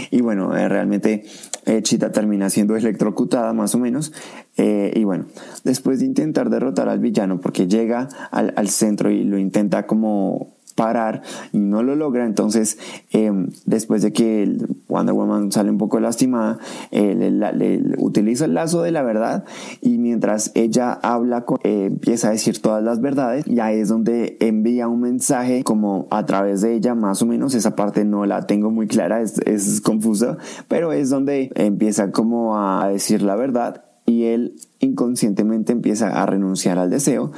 Y 0.09 0.21
bueno, 0.21 0.55
eh, 0.55 0.69
realmente 0.69 1.25
eh, 1.65 1.81
Cheetah 1.81 2.11
termina 2.11 2.49
siendo 2.49 2.75
electrocutada 2.75 3.53
más 3.53 3.75
o 3.75 3.77
menos 3.77 4.13
y 4.61 5.05
bueno, 5.05 5.27
después 5.63 5.99
de 5.99 6.05
intentar 6.05 6.49
derrotar 6.49 6.89
al 6.89 6.99
villano 6.99 7.39
porque 7.39 7.65
llega 7.65 8.09
al 8.29 8.67
centro 8.67 9.09
y 9.09 9.23
lo 9.23 9.37
intenta 9.37 9.87
como 9.87 10.58
parar 10.79 11.23
y 11.51 11.57
no 11.59 11.83
lo 11.83 11.97
logra. 11.97 12.25
Entonces, 12.25 12.77
em, 13.11 13.49
después 13.65 14.01
de 14.01 14.13
que 14.13 14.57
Wonder 14.87 15.13
Woman 15.13 15.51
sale 15.51 15.69
un 15.69 15.77
poco 15.77 15.99
lastimada, 15.99 16.57
le, 16.91 17.81
utiliza 17.97 18.45
el 18.45 18.53
lazo 18.53 18.81
de 18.81 18.91
la 18.91 19.01
verdad 19.01 19.43
y 19.81 19.97
mientras 19.97 20.53
ella 20.55 20.93
habla, 20.93 21.41
con, 21.41 21.59
eh, 21.63 21.87
empieza 21.87 22.29
a 22.29 22.31
decir 22.31 22.61
todas 22.61 22.81
las 22.81 23.01
verdades, 23.01 23.43
ya 23.45 23.73
es 23.73 23.89
donde 23.89 24.37
envía 24.39 24.87
un 24.87 25.01
mensaje 25.01 25.65
como 25.65 26.07
a 26.11 26.25
través 26.25 26.61
de 26.61 26.75
ella, 26.75 26.95
más 26.95 27.21
o 27.21 27.25
menos. 27.25 27.55
Esa 27.55 27.75
parte 27.75 28.05
no 28.05 28.25
la 28.25 28.47
tengo 28.47 28.71
muy 28.71 28.87
clara, 28.87 29.21
es, 29.21 29.37
es 29.39 29.81
confusa, 29.81 30.37
pero 30.69 30.93
es 30.93 31.09
donde 31.09 31.51
empieza 31.55 32.11
como 32.11 32.57
a 32.57 32.87
decir 32.87 33.21
la 33.21 33.35
verdad 33.35 33.88
y 34.09 34.25
él 34.25 34.55
inconscientemente 34.79 35.71
empieza 35.71 36.21
a 36.21 36.25
renunciar 36.25 36.79
al 36.79 36.89
deseo 36.89 37.31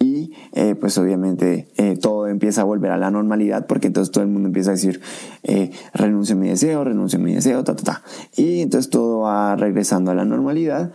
y 0.00 0.32
eh, 0.54 0.74
pues 0.74 0.98
obviamente 0.98 1.68
eh, 1.76 1.96
todo 1.96 2.26
empieza 2.26 2.62
a 2.62 2.64
volver 2.64 2.90
a 2.90 2.96
la 2.96 3.12
normalidad 3.12 3.66
porque 3.66 3.86
entonces 3.86 4.10
todo 4.10 4.24
el 4.24 4.30
mundo 4.30 4.48
empieza 4.48 4.70
a 4.70 4.74
decir 4.74 5.00
eh, 5.44 5.70
renuncio 5.94 6.34
a 6.34 6.38
mi 6.38 6.48
deseo, 6.48 6.82
renuncio 6.82 7.20
a 7.20 7.22
mi 7.22 7.32
deseo, 7.32 7.62
ta, 7.62 7.76
ta, 7.76 7.84
ta. 7.84 8.02
Y 8.34 8.60
entonces 8.60 8.90
todo 8.90 9.20
va 9.20 9.54
regresando 9.54 10.10
a 10.10 10.14
la 10.14 10.24
normalidad 10.24 10.90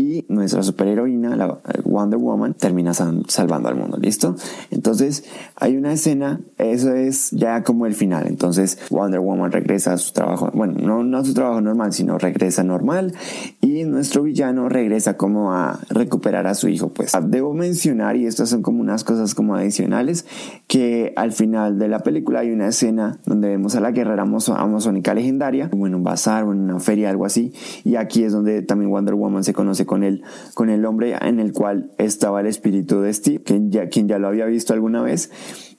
y 0.00 0.24
nuestra 0.28 0.62
superheroína, 0.62 1.36
la 1.36 1.58
Wonder 1.84 2.18
Woman, 2.18 2.54
termina 2.54 2.94
salvando 2.94 3.68
al 3.68 3.76
mundo, 3.76 3.98
¿listo? 3.98 4.34
Entonces 4.70 5.24
hay 5.56 5.76
una 5.76 5.92
escena, 5.92 6.40
eso 6.56 6.94
es 6.94 7.30
ya 7.32 7.62
como 7.62 7.84
el 7.84 7.94
final, 7.94 8.26
entonces 8.26 8.78
Wonder 8.88 9.20
Woman 9.20 9.52
regresa 9.52 9.92
a 9.92 9.98
su 9.98 10.14
trabajo, 10.14 10.50
bueno, 10.54 10.74
no, 10.80 11.04
no 11.04 11.18
a 11.18 11.24
su 11.24 11.34
trabajo 11.34 11.60
normal, 11.60 11.92
sino 11.92 12.16
regresa 12.16 12.64
normal 12.64 13.12
y 13.60 13.84
nuestro 13.84 14.22
villano 14.22 14.70
regresa 14.70 15.18
como 15.18 15.52
a 15.52 15.78
recuperar 15.90 16.46
a 16.46 16.54
su 16.54 16.68
hijo, 16.68 16.88
pues 16.88 17.12
debo 17.24 17.52
mencionar, 17.52 18.16
y 18.16 18.24
estas 18.24 18.48
son 18.48 18.62
como 18.62 18.80
unas 18.80 19.04
cosas 19.04 19.34
como 19.34 19.54
adicionales, 19.54 20.24
que 20.66 21.12
al 21.16 21.32
final 21.32 21.78
de 21.78 21.88
la 21.88 21.98
película 21.98 22.40
hay 22.40 22.52
una 22.52 22.68
escena 22.68 23.18
donde 23.26 23.48
vemos 23.48 23.74
a 23.74 23.80
la 23.80 23.90
guerrera 23.90 24.22
amazónica 24.22 25.12
legendaria, 25.12 25.68
como 25.68 25.86
en 25.86 25.94
un 25.94 26.04
bazar 26.04 26.44
o 26.44 26.52
en 26.52 26.60
una 26.60 26.80
feria, 26.80 27.10
algo 27.10 27.26
así, 27.26 27.52
y 27.84 27.96
aquí 27.96 28.24
es 28.24 28.32
donde 28.32 28.62
también 28.62 28.90
Wonder 28.90 29.14
Woman 29.14 29.44
se 29.44 29.52
conoce 29.52 29.89
con 29.90 30.04
el, 30.04 30.22
con 30.54 30.70
el 30.70 30.86
hombre 30.86 31.16
en 31.20 31.40
el 31.40 31.52
cual 31.52 31.90
estaba 31.98 32.40
el 32.40 32.46
espíritu 32.46 33.00
de 33.00 33.12
Steve, 33.12 33.42
quien 33.42 33.72
ya, 33.72 33.88
quien 33.88 34.06
ya 34.06 34.20
lo 34.20 34.28
había 34.28 34.46
visto 34.46 34.72
alguna 34.72 35.02
vez. 35.02 35.32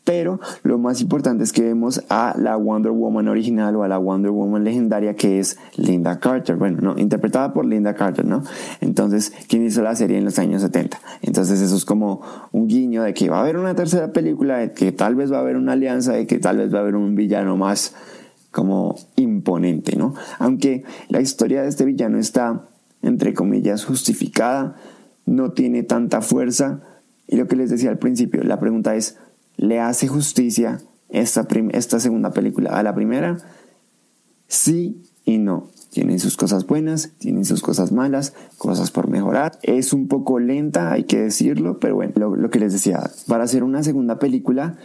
Pero 0.04 0.41
lo 0.63 0.78
más 0.78 1.00
importante 1.00 1.45
es 1.45 1.54
que 1.54 1.62
vemos 1.62 2.04
a 2.10 2.36
la 2.38 2.58
Wonder 2.58 2.91
Woman 2.91 3.30
original 3.30 3.74
o 3.78 3.84
a 3.84 3.88
la 3.88 3.97
Wonder 3.97 4.32
Woman 4.32 4.65
legendaria 4.65 5.15
que 5.15 5.39
es 5.39 5.58
Linda 5.78 6.19
Carter. 6.19 6.58
Bueno, 6.58 6.80
no, 6.82 7.00
interpretada 7.00 7.54
por 7.54 7.65
Linda 7.65 7.93
Carter, 7.93 8.26
¿no? 8.26 8.43
Entonces, 8.82 9.32
quien 9.47 9.65
hizo 9.65 9.82
la 9.82 9.95
serie 9.95 10.17
en 10.17 10.26
los 10.26 10.38
años 10.39 10.62
70. 10.62 11.00
Entonces, 11.21 11.62
eso 11.62 11.78
es 11.78 11.86
como 11.86 12.21
un 12.52 12.67
guiño 12.67 13.04
de 13.04 13.13
que 13.13 13.30
va 13.30 13.38
a 13.38 13.41
haber 13.43 13.56
una 13.56 13.76
tercera 13.76 14.12
película, 14.12 14.58
de 14.58 14.74
que 14.74 14.91
tal 14.91 15.15
vez 15.15 15.32
va 15.32 15.38
a 15.38 15.41
haber 15.41 15.56
una 15.56 15.71
alianza, 15.71 16.12
de 16.12 16.28
que 16.28 16.38
tal 16.38 16.58
vez 16.58 16.74
va 16.74 16.80
a 16.80 16.82
haber 16.82 16.97
un 16.97 17.15
villano 17.15 17.56
más 17.56 17.95
como 18.52 18.95
imponente, 19.15 19.95
¿no? 19.95 20.15
Aunque 20.38 20.84
la 21.08 21.21
historia 21.21 21.62
de 21.62 21.69
este 21.69 21.86
villano 21.86 22.17
está 22.17 22.67
entre 23.02 23.34
comillas, 23.34 23.86
justificada, 23.86 24.76
no 25.26 25.52
tiene 25.52 25.84
tanta 25.84 26.22
fuerza. 26.22 26.82
Y 27.28 27.38
lo 27.38 27.48
que 27.48 27.56
les 27.56 27.70
decía 27.70 27.90
al 27.90 28.00
principio, 28.00 28.44
la 28.44 28.60
pregunta 28.60 28.96
es, 28.96 29.18
¿le 29.58 29.80
hace 29.80 30.08
justicia 30.08 30.80
esta, 31.10 31.48
esta 31.72 32.00
segunda 32.00 32.32
película 32.32 32.72
a 32.72 32.84
la 32.84 32.94
primera? 32.94 33.38
Sí 34.48 35.04
y 35.26 35.38
no. 35.38 35.70
Tienen 35.92 36.20
sus 36.20 36.38
cosas 36.38 36.68
buenas, 36.68 37.12
tienen 37.18 37.44
sus 37.44 37.62
cosas 37.62 37.92
malas, 37.92 38.34
cosas 38.58 38.92
por 38.92 39.10
mejorar. 39.10 39.60
Es 39.62 39.92
un 39.92 40.08
poco 40.08 40.40
lenta, 40.40 40.92
hay 40.92 41.04
que 41.04 41.20
decirlo, 41.20 41.80
pero 41.80 41.96
bueno, 41.96 42.14
lo, 42.16 42.36
lo 42.36 42.50
que 42.50 42.60
les 42.60 42.72
decía, 42.72 43.12
para 43.28 43.44
hacer 43.44 43.64
una 43.64 43.84
segunda 43.84 44.18
película 44.18 44.78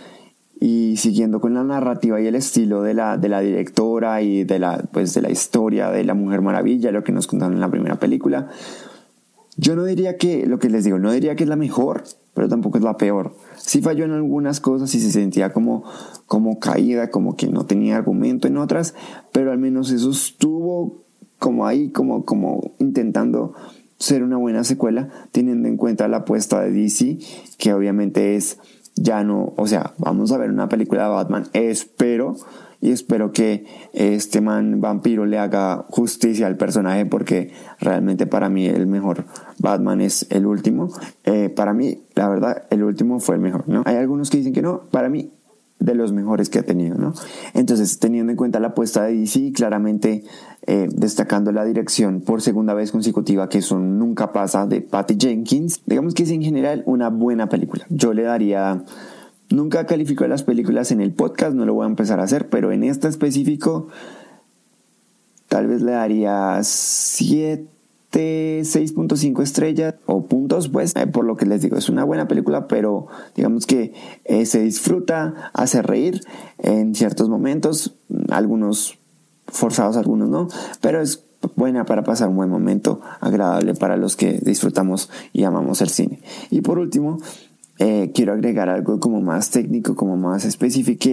y 0.60 0.96
siguiendo 0.96 1.40
con 1.40 1.54
la 1.54 1.64
narrativa 1.64 2.20
y 2.20 2.26
el 2.26 2.34
estilo 2.34 2.82
de 2.82 2.94
la, 2.94 3.18
de 3.18 3.28
la 3.28 3.40
directora 3.40 4.22
y 4.22 4.44
de 4.44 4.58
la, 4.58 4.78
pues 4.92 5.12
de 5.14 5.22
la 5.22 5.30
historia 5.30 5.90
de 5.90 6.04
la 6.04 6.14
Mujer 6.14 6.40
Maravilla, 6.40 6.92
lo 6.92 7.04
que 7.04 7.12
nos 7.12 7.26
contaron 7.26 7.54
en 7.54 7.60
la 7.60 7.70
primera 7.70 7.96
película, 7.96 8.48
yo 9.58 9.74
no 9.74 9.84
diría 9.84 10.16
que, 10.16 10.46
lo 10.46 10.58
que 10.58 10.68
les 10.68 10.84
digo, 10.84 10.98
no 10.98 11.12
diría 11.12 11.34
que 11.34 11.44
es 11.44 11.48
la 11.48 11.56
mejor, 11.56 12.04
pero 12.34 12.48
tampoco 12.48 12.76
es 12.78 12.84
la 12.84 12.96
peor. 12.96 13.34
Sí 13.56 13.80
falló 13.80 14.04
en 14.04 14.12
algunas 14.12 14.60
cosas 14.60 14.94
y 14.94 15.00
se 15.00 15.10
sentía 15.10 15.52
como, 15.52 15.84
como 16.26 16.58
caída, 16.58 17.10
como 17.10 17.36
que 17.36 17.48
no 17.48 17.64
tenía 17.64 17.96
argumento 17.96 18.48
en 18.48 18.58
otras, 18.58 18.94
pero 19.32 19.52
al 19.52 19.58
menos 19.58 19.90
eso 19.90 20.10
estuvo 20.10 21.02
como 21.38 21.66
ahí, 21.66 21.90
como, 21.90 22.24
como 22.24 22.72
intentando 22.78 23.54
ser 23.98 24.22
una 24.22 24.36
buena 24.36 24.64
secuela, 24.64 25.08
teniendo 25.32 25.68
en 25.68 25.76
cuenta 25.76 26.08
la 26.08 26.18
apuesta 26.18 26.60
de 26.60 26.70
DC, 26.70 27.18
que 27.56 27.72
obviamente 27.72 28.36
es 28.36 28.58
ya 28.96 29.22
no, 29.22 29.52
o 29.56 29.66
sea, 29.66 29.94
vamos 29.98 30.32
a 30.32 30.38
ver 30.38 30.50
una 30.50 30.68
película 30.68 31.04
de 31.04 31.10
Batman, 31.10 31.46
espero, 31.52 32.36
y 32.80 32.90
espero 32.90 33.32
que 33.32 33.64
este 33.92 34.40
man 34.40 34.80
vampiro 34.80 35.24
le 35.26 35.38
haga 35.38 35.86
justicia 35.88 36.46
al 36.46 36.56
personaje 36.56 37.06
porque 37.06 37.50
realmente 37.80 38.26
para 38.26 38.48
mí 38.48 38.66
el 38.66 38.86
mejor 38.86 39.24
Batman 39.58 40.00
es 40.00 40.26
el 40.30 40.46
último. 40.46 40.90
Eh, 41.24 41.48
para 41.48 41.72
mí, 41.72 42.02
la 42.14 42.28
verdad, 42.28 42.64
el 42.70 42.84
último 42.84 43.18
fue 43.18 43.36
el 43.36 43.40
mejor, 43.40 43.68
¿no? 43.68 43.82
Hay 43.86 43.96
algunos 43.96 44.30
que 44.30 44.38
dicen 44.38 44.52
que 44.52 44.62
no, 44.62 44.82
para 44.90 45.08
mí 45.08 45.32
de 45.78 45.94
los 45.94 46.12
mejores 46.12 46.48
que 46.48 46.58
ha 46.58 46.62
tenido, 46.62 46.96
¿no? 46.96 47.14
Entonces, 47.54 47.98
teniendo 47.98 48.32
en 48.32 48.36
cuenta 48.36 48.60
la 48.60 48.68
apuesta 48.68 49.04
de 49.04 49.14
DC, 49.16 49.52
claramente 49.52 50.24
eh, 50.66 50.88
destacando 50.90 51.52
la 51.52 51.64
dirección 51.64 52.22
por 52.22 52.42
segunda 52.42 52.74
vez 52.74 52.92
consecutiva, 52.92 53.48
que 53.48 53.58
eso 53.58 53.78
nunca 53.78 54.32
pasa, 54.32 54.66
de 54.66 54.80
Patty 54.80 55.16
Jenkins, 55.18 55.82
digamos 55.86 56.14
que 56.14 56.22
es 56.22 56.30
en 56.30 56.42
general 56.42 56.82
una 56.86 57.10
buena 57.10 57.48
película. 57.48 57.84
Yo 57.90 58.14
le 58.14 58.22
daría, 58.22 58.84
nunca 59.50 59.86
califico 59.86 60.26
las 60.26 60.42
películas 60.42 60.90
en 60.92 61.00
el 61.00 61.12
podcast, 61.12 61.54
no 61.54 61.66
lo 61.66 61.74
voy 61.74 61.84
a 61.84 61.88
empezar 61.88 62.20
a 62.20 62.24
hacer, 62.24 62.48
pero 62.48 62.72
en 62.72 62.82
esta 62.82 63.08
específico, 63.08 63.88
tal 65.48 65.66
vez 65.66 65.82
le 65.82 65.92
daría 65.92 66.58
7 66.62 67.75
6.5 68.20 69.42
estrellas 69.42 69.94
o 70.06 70.26
puntos, 70.26 70.68
pues 70.68 70.94
eh, 70.96 71.06
por 71.06 71.24
lo 71.24 71.36
que 71.36 71.46
les 71.46 71.62
digo, 71.62 71.76
es 71.76 71.88
una 71.88 72.04
buena 72.04 72.28
película, 72.28 72.68
pero 72.68 73.06
digamos 73.34 73.66
que 73.66 73.92
eh, 74.24 74.46
se 74.46 74.62
disfruta, 74.62 75.50
hace 75.52 75.82
reír 75.82 76.20
en 76.58 76.94
ciertos 76.94 77.28
momentos, 77.28 77.96
algunos 78.30 78.98
forzados, 79.46 79.96
algunos 79.96 80.28
no, 80.28 80.48
pero 80.80 81.00
es 81.00 81.24
buena 81.54 81.84
para 81.84 82.02
pasar 82.02 82.28
un 82.28 82.36
buen 82.36 82.50
momento, 82.50 83.00
agradable 83.20 83.74
para 83.74 83.96
los 83.96 84.16
que 84.16 84.40
disfrutamos 84.42 85.10
y 85.32 85.44
amamos 85.44 85.80
el 85.80 85.88
cine. 85.88 86.20
Y 86.50 86.62
por 86.62 86.78
último, 86.78 87.18
eh, 87.78 88.10
quiero 88.14 88.32
agregar 88.32 88.68
algo 88.68 88.98
como 89.00 89.20
más 89.20 89.50
técnico, 89.50 89.94
como 89.94 90.16
más 90.16 90.44
específico, 90.44 91.10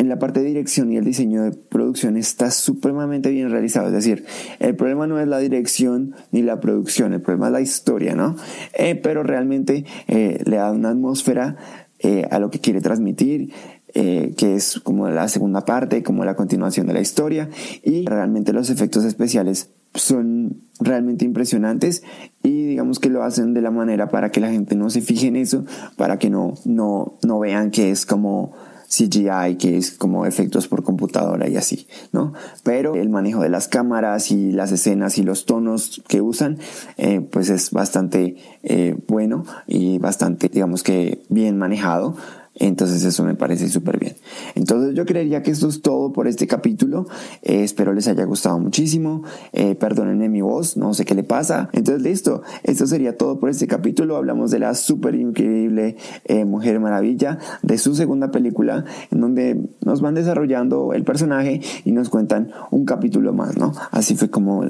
en 0.00 0.08
la 0.08 0.18
parte 0.18 0.40
de 0.40 0.46
dirección 0.46 0.90
y 0.90 0.96
el 0.96 1.04
diseño 1.04 1.42
de 1.42 1.52
producción 1.52 2.16
está 2.16 2.50
supremamente 2.50 3.28
bien 3.30 3.50
realizado. 3.50 3.88
Es 3.88 3.92
decir, 3.92 4.24
el 4.58 4.74
problema 4.74 5.06
no 5.06 5.20
es 5.20 5.28
la 5.28 5.38
dirección 5.38 6.14
ni 6.32 6.40
la 6.40 6.58
producción, 6.58 7.12
el 7.12 7.20
problema 7.20 7.48
es 7.48 7.52
la 7.52 7.60
historia, 7.60 8.14
¿no? 8.14 8.34
Eh, 8.72 8.94
pero 8.94 9.22
realmente 9.22 9.84
eh, 10.08 10.42
le 10.46 10.56
da 10.56 10.72
una 10.72 10.88
atmósfera 10.88 11.56
eh, 11.98 12.26
a 12.30 12.38
lo 12.38 12.50
que 12.50 12.60
quiere 12.60 12.80
transmitir. 12.80 13.52
que 13.92 14.54
es 14.54 14.78
como 14.84 15.08
la 15.08 15.26
segunda 15.26 15.64
parte, 15.64 16.04
como 16.04 16.24
la 16.24 16.36
continuación 16.36 16.86
de 16.86 16.92
la 16.92 17.00
historia, 17.00 17.50
y 17.82 18.06
realmente 18.06 18.52
los 18.52 18.70
efectos 18.70 19.04
especiales 19.04 19.70
son 19.94 20.62
realmente 20.78 21.24
impresionantes 21.24 22.04
y 22.44 22.66
digamos 22.66 23.00
que 23.00 23.10
lo 23.10 23.24
hacen 23.24 23.52
de 23.52 23.62
la 23.62 23.72
manera 23.72 24.08
para 24.08 24.30
que 24.30 24.40
la 24.40 24.52
gente 24.52 24.76
no 24.76 24.90
se 24.90 25.00
fije 25.00 25.26
en 25.26 25.34
eso, 25.34 25.64
para 25.96 26.20
que 26.20 26.30
no, 26.30 26.54
no, 26.64 27.18
no 27.24 27.40
vean 27.40 27.72
que 27.72 27.90
es 27.90 28.06
como 28.06 28.52
CGI, 28.90 29.56
que 29.56 29.76
es 29.76 29.92
como 29.92 30.26
efectos 30.26 30.66
por 30.66 30.82
computadora 30.82 31.48
y 31.48 31.56
así, 31.56 31.86
¿no? 32.12 32.32
Pero 32.64 32.96
el 32.96 33.08
manejo 33.08 33.40
de 33.40 33.48
las 33.48 33.68
cámaras 33.68 34.32
y 34.32 34.50
las 34.50 34.72
escenas 34.72 35.16
y 35.16 35.22
los 35.22 35.46
tonos 35.46 36.02
que 36.08 36.20
usan, 36.20 36.58
eh, 36.96 37.20
pues 37.20 37.50
es 37.50 37.70
bastante 37.70 38.36
eh, 38.64 38.96
bueno 39.06 39.44
y 39.68 39.98
bastante, 39.98 40.48
digamos 40.48 40.82
que 40.82 41.22
bien 41.28 41.56
manejado. 41.56 42.16
Entonces 42.60 43.02
eso 43.04 43.24
me 43.24 43.34
parece 43.34 43.68
súper 43.70 43.98
bien. 43.98 44.16
Entonces 44.54 44.94
yo 44.94 45.06
creería 45.06 45.42
que 45.42 45.50
esto 45.50 45.66
es 45.66 45.80
todo 45.80 46.12
por 46.12 46.28
este 46.28 46.46
capítulo. 46.46 47.08
Eh, 47.42 47.64
espero 47.64 47.94
les 47.94 48.06
haya 48.06 48.24
gustado 48.24 48.58
muchísimo. 48.58 49.24
Eh, 49.52 49.74
perdónenme 49.74 50.28
mi 50.28 50.42
voz, 50.42 50.76
no 50.76 50.92
sé 50.92 51.06
qué 51.06 51.14
le 51.14 51.24
pasa. 51.24 51.70
Entonces 51.72 52.02
listo, 52.02 52.42
esto 52.62 52.86
sería 52.86 53.16
todo 53.16 53.40
por 53.40 53.48
este 53.48 53.66
capítulo. 53.66 54.16
Hablamos 54.16 54.50
de 54.50 54.58
la 54.58 54.74
súper 54.74 55.14
increíble 55.14 55.96
eh, 56.26 56.44
Mujer 56.44 56.80
Maravilla, 56.80 57.38
de 57.62 57.78
su 57.78 57.94
segunda 57.94 58.30
película, 58.30 58.84
en 59.10 59.20
donde 59.20 59.70
nos 59.84 60.02
van 60.02 60.14
desarrollando 60.14 60.92
el 60.92 61.02
personaje 61.02 61.62
y 61.86 61.92
nos 61.92 62.10
cuentan 62.10 62.50
un 62.70 62.84
capítulo 62.84 63.32
más, 63.32 63.56
¿no? 63.56 63.72
Así 63.90 64.16
fue 64.16 64.28
como... 64.28 64.64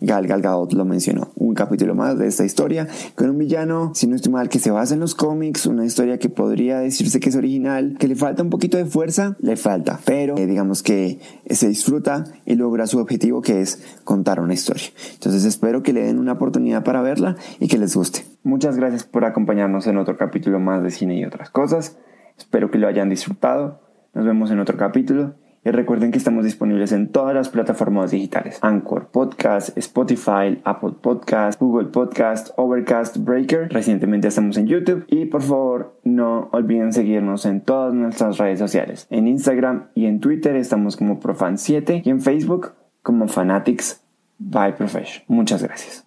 Gal 0.00 0.26
Gadot 0.26 0.72
lo 0.72 0.84
mencionó. 0.84 1.30
Un 1.36 1.54
capítulo 1.54 1.94
más 1.94 2.18
de 2.18 2.26
esta 2.26 2.44
historia 2.44 2.86
con 3.14 3.30
un 3.30 3.38
villano, 3.38 3.92
si 3.94 4.06
no 4.06 4.16
estoy 4.16 4.32
mal, 4.32 4.48
que 4.48 4.58
se 4.58 4.70
basa 4.70 4.94
en 4.94 5.00
los 5.00 5.14
cómics, 5.14 5.66
una 5.66 5.84
historia 5.84 6.18
que 6.18 6.28
podría 6.28 6.78
decirse 6.78 7.20
que 7.20 7.30
es 7.30 7.36
original, 7.36 7.96
que 7.98 8.08
le 8.08 8.16
falta 8.16 8.42
un 8.42 8.50
poquito 8.50 8.76
de 8.76 8.86
fuerza, 8.86 9.36
le 9.40 9.56
falta, 9.56 9.98
pero 10.04 10.36
eh, 10.36 10.46
digamos 10.46 10.82
que 10.82 11.20
se 11.48 11.68
disfruta 11.68 12.24
y 12.44 12.54
logra 12.56 12.86
su 12.86 12.98
objetivo 12.98 13.40
que 13.42 13.60
es 13.60 13.82
contar 14.04 14.40
una 14.40 14.54
historia. 14.54 14.86
Entonces 15.14 15.44
espero 15.44 15.82
que 15.82 15.92
le 15.92 16.02
den 16.02 16.18
una 16.18 16.32
oportunidad 16.32 16.84
para 16.84 17.02
verla 17.02 17.36
y 17.60 17.68
que 17.68 17.78
les 17.78 17.96
guste. 17.96 18.24
Muchas 18.42 18.76
gracias 18.76 19.04
por 19.04 19.24
acompañarnos 19.24 19.86
en 19.86 19.96
otro 19.96 20.16
capítulo 20.16 20.60
más 20.60 20.82
de 20.82 20.90
cine 20.90 21.18
y 21.18 21.24
otras 21.24 21.50
cosas. 21.50 21.96
Espero 22.38 22.70
que 22.70 22.78
lo 22.78 22.88
hayan 22.88 23.08
disfrutado. 23.08 23.80
Nos 24.14 24.24
vemos 24.24 24.50
en 24.50 24.60
otro 24.60 24.76
capítulo 24.76 25.34
y 25.66 25.70
recuerden 25.72 26.12
que 26.12 26.18
estamos 26.18 26.44
disponibles 26.44 26.92
en 26.92 27.08
todas 27.08 27.34
las 27.34 27.48
plataformas 27.48 28.12
digitales. 28.12 28.60
Anchor, 28.62 29.08
Podcast, 29.08 29.76
Spotify, 29.76 30.60
Apple 30.62 30.92
Podcast, 31.00 31.60
Google 31.60 31.88
Podcast, 31.88 32.50
Overcast, 32.56 33.16
Breaker. 33.16 33.68
Recientemente 33.72 34.28
estamos 34.28 34.56
en 34.58 34.68
YouTube. 34.68 35.04
Y 35.08 35.24
por 35.24 35.42
favor, 35.42 35.98
no 36.04 36.50
olviden 36.52 36.92
seguirnos 36.92 37.46
en 37.46 37.62
todas 37.62 37.92
nuestras 37.92 38.38
redes 38.38 38.60
sociales. 38.60 39.08
En 39.10 39.26
Instagram 39.26 39.88
y 39.96 40.06
en 40.06 40.20
Twitter 40.20 40.54
estamos 40.54 40.96
como 40.96 41.18
Profan7 41.18 42.02
y 42.04 42.10
en 42.10 42.20
Facebook 42.20 42.74
como 43.02 43.26
Fanatics 43.26 44.04
by 44.38 44.76
Profession. 44.76 45.24
Muchas 45.26 45.64
gracias. 45.64 46.06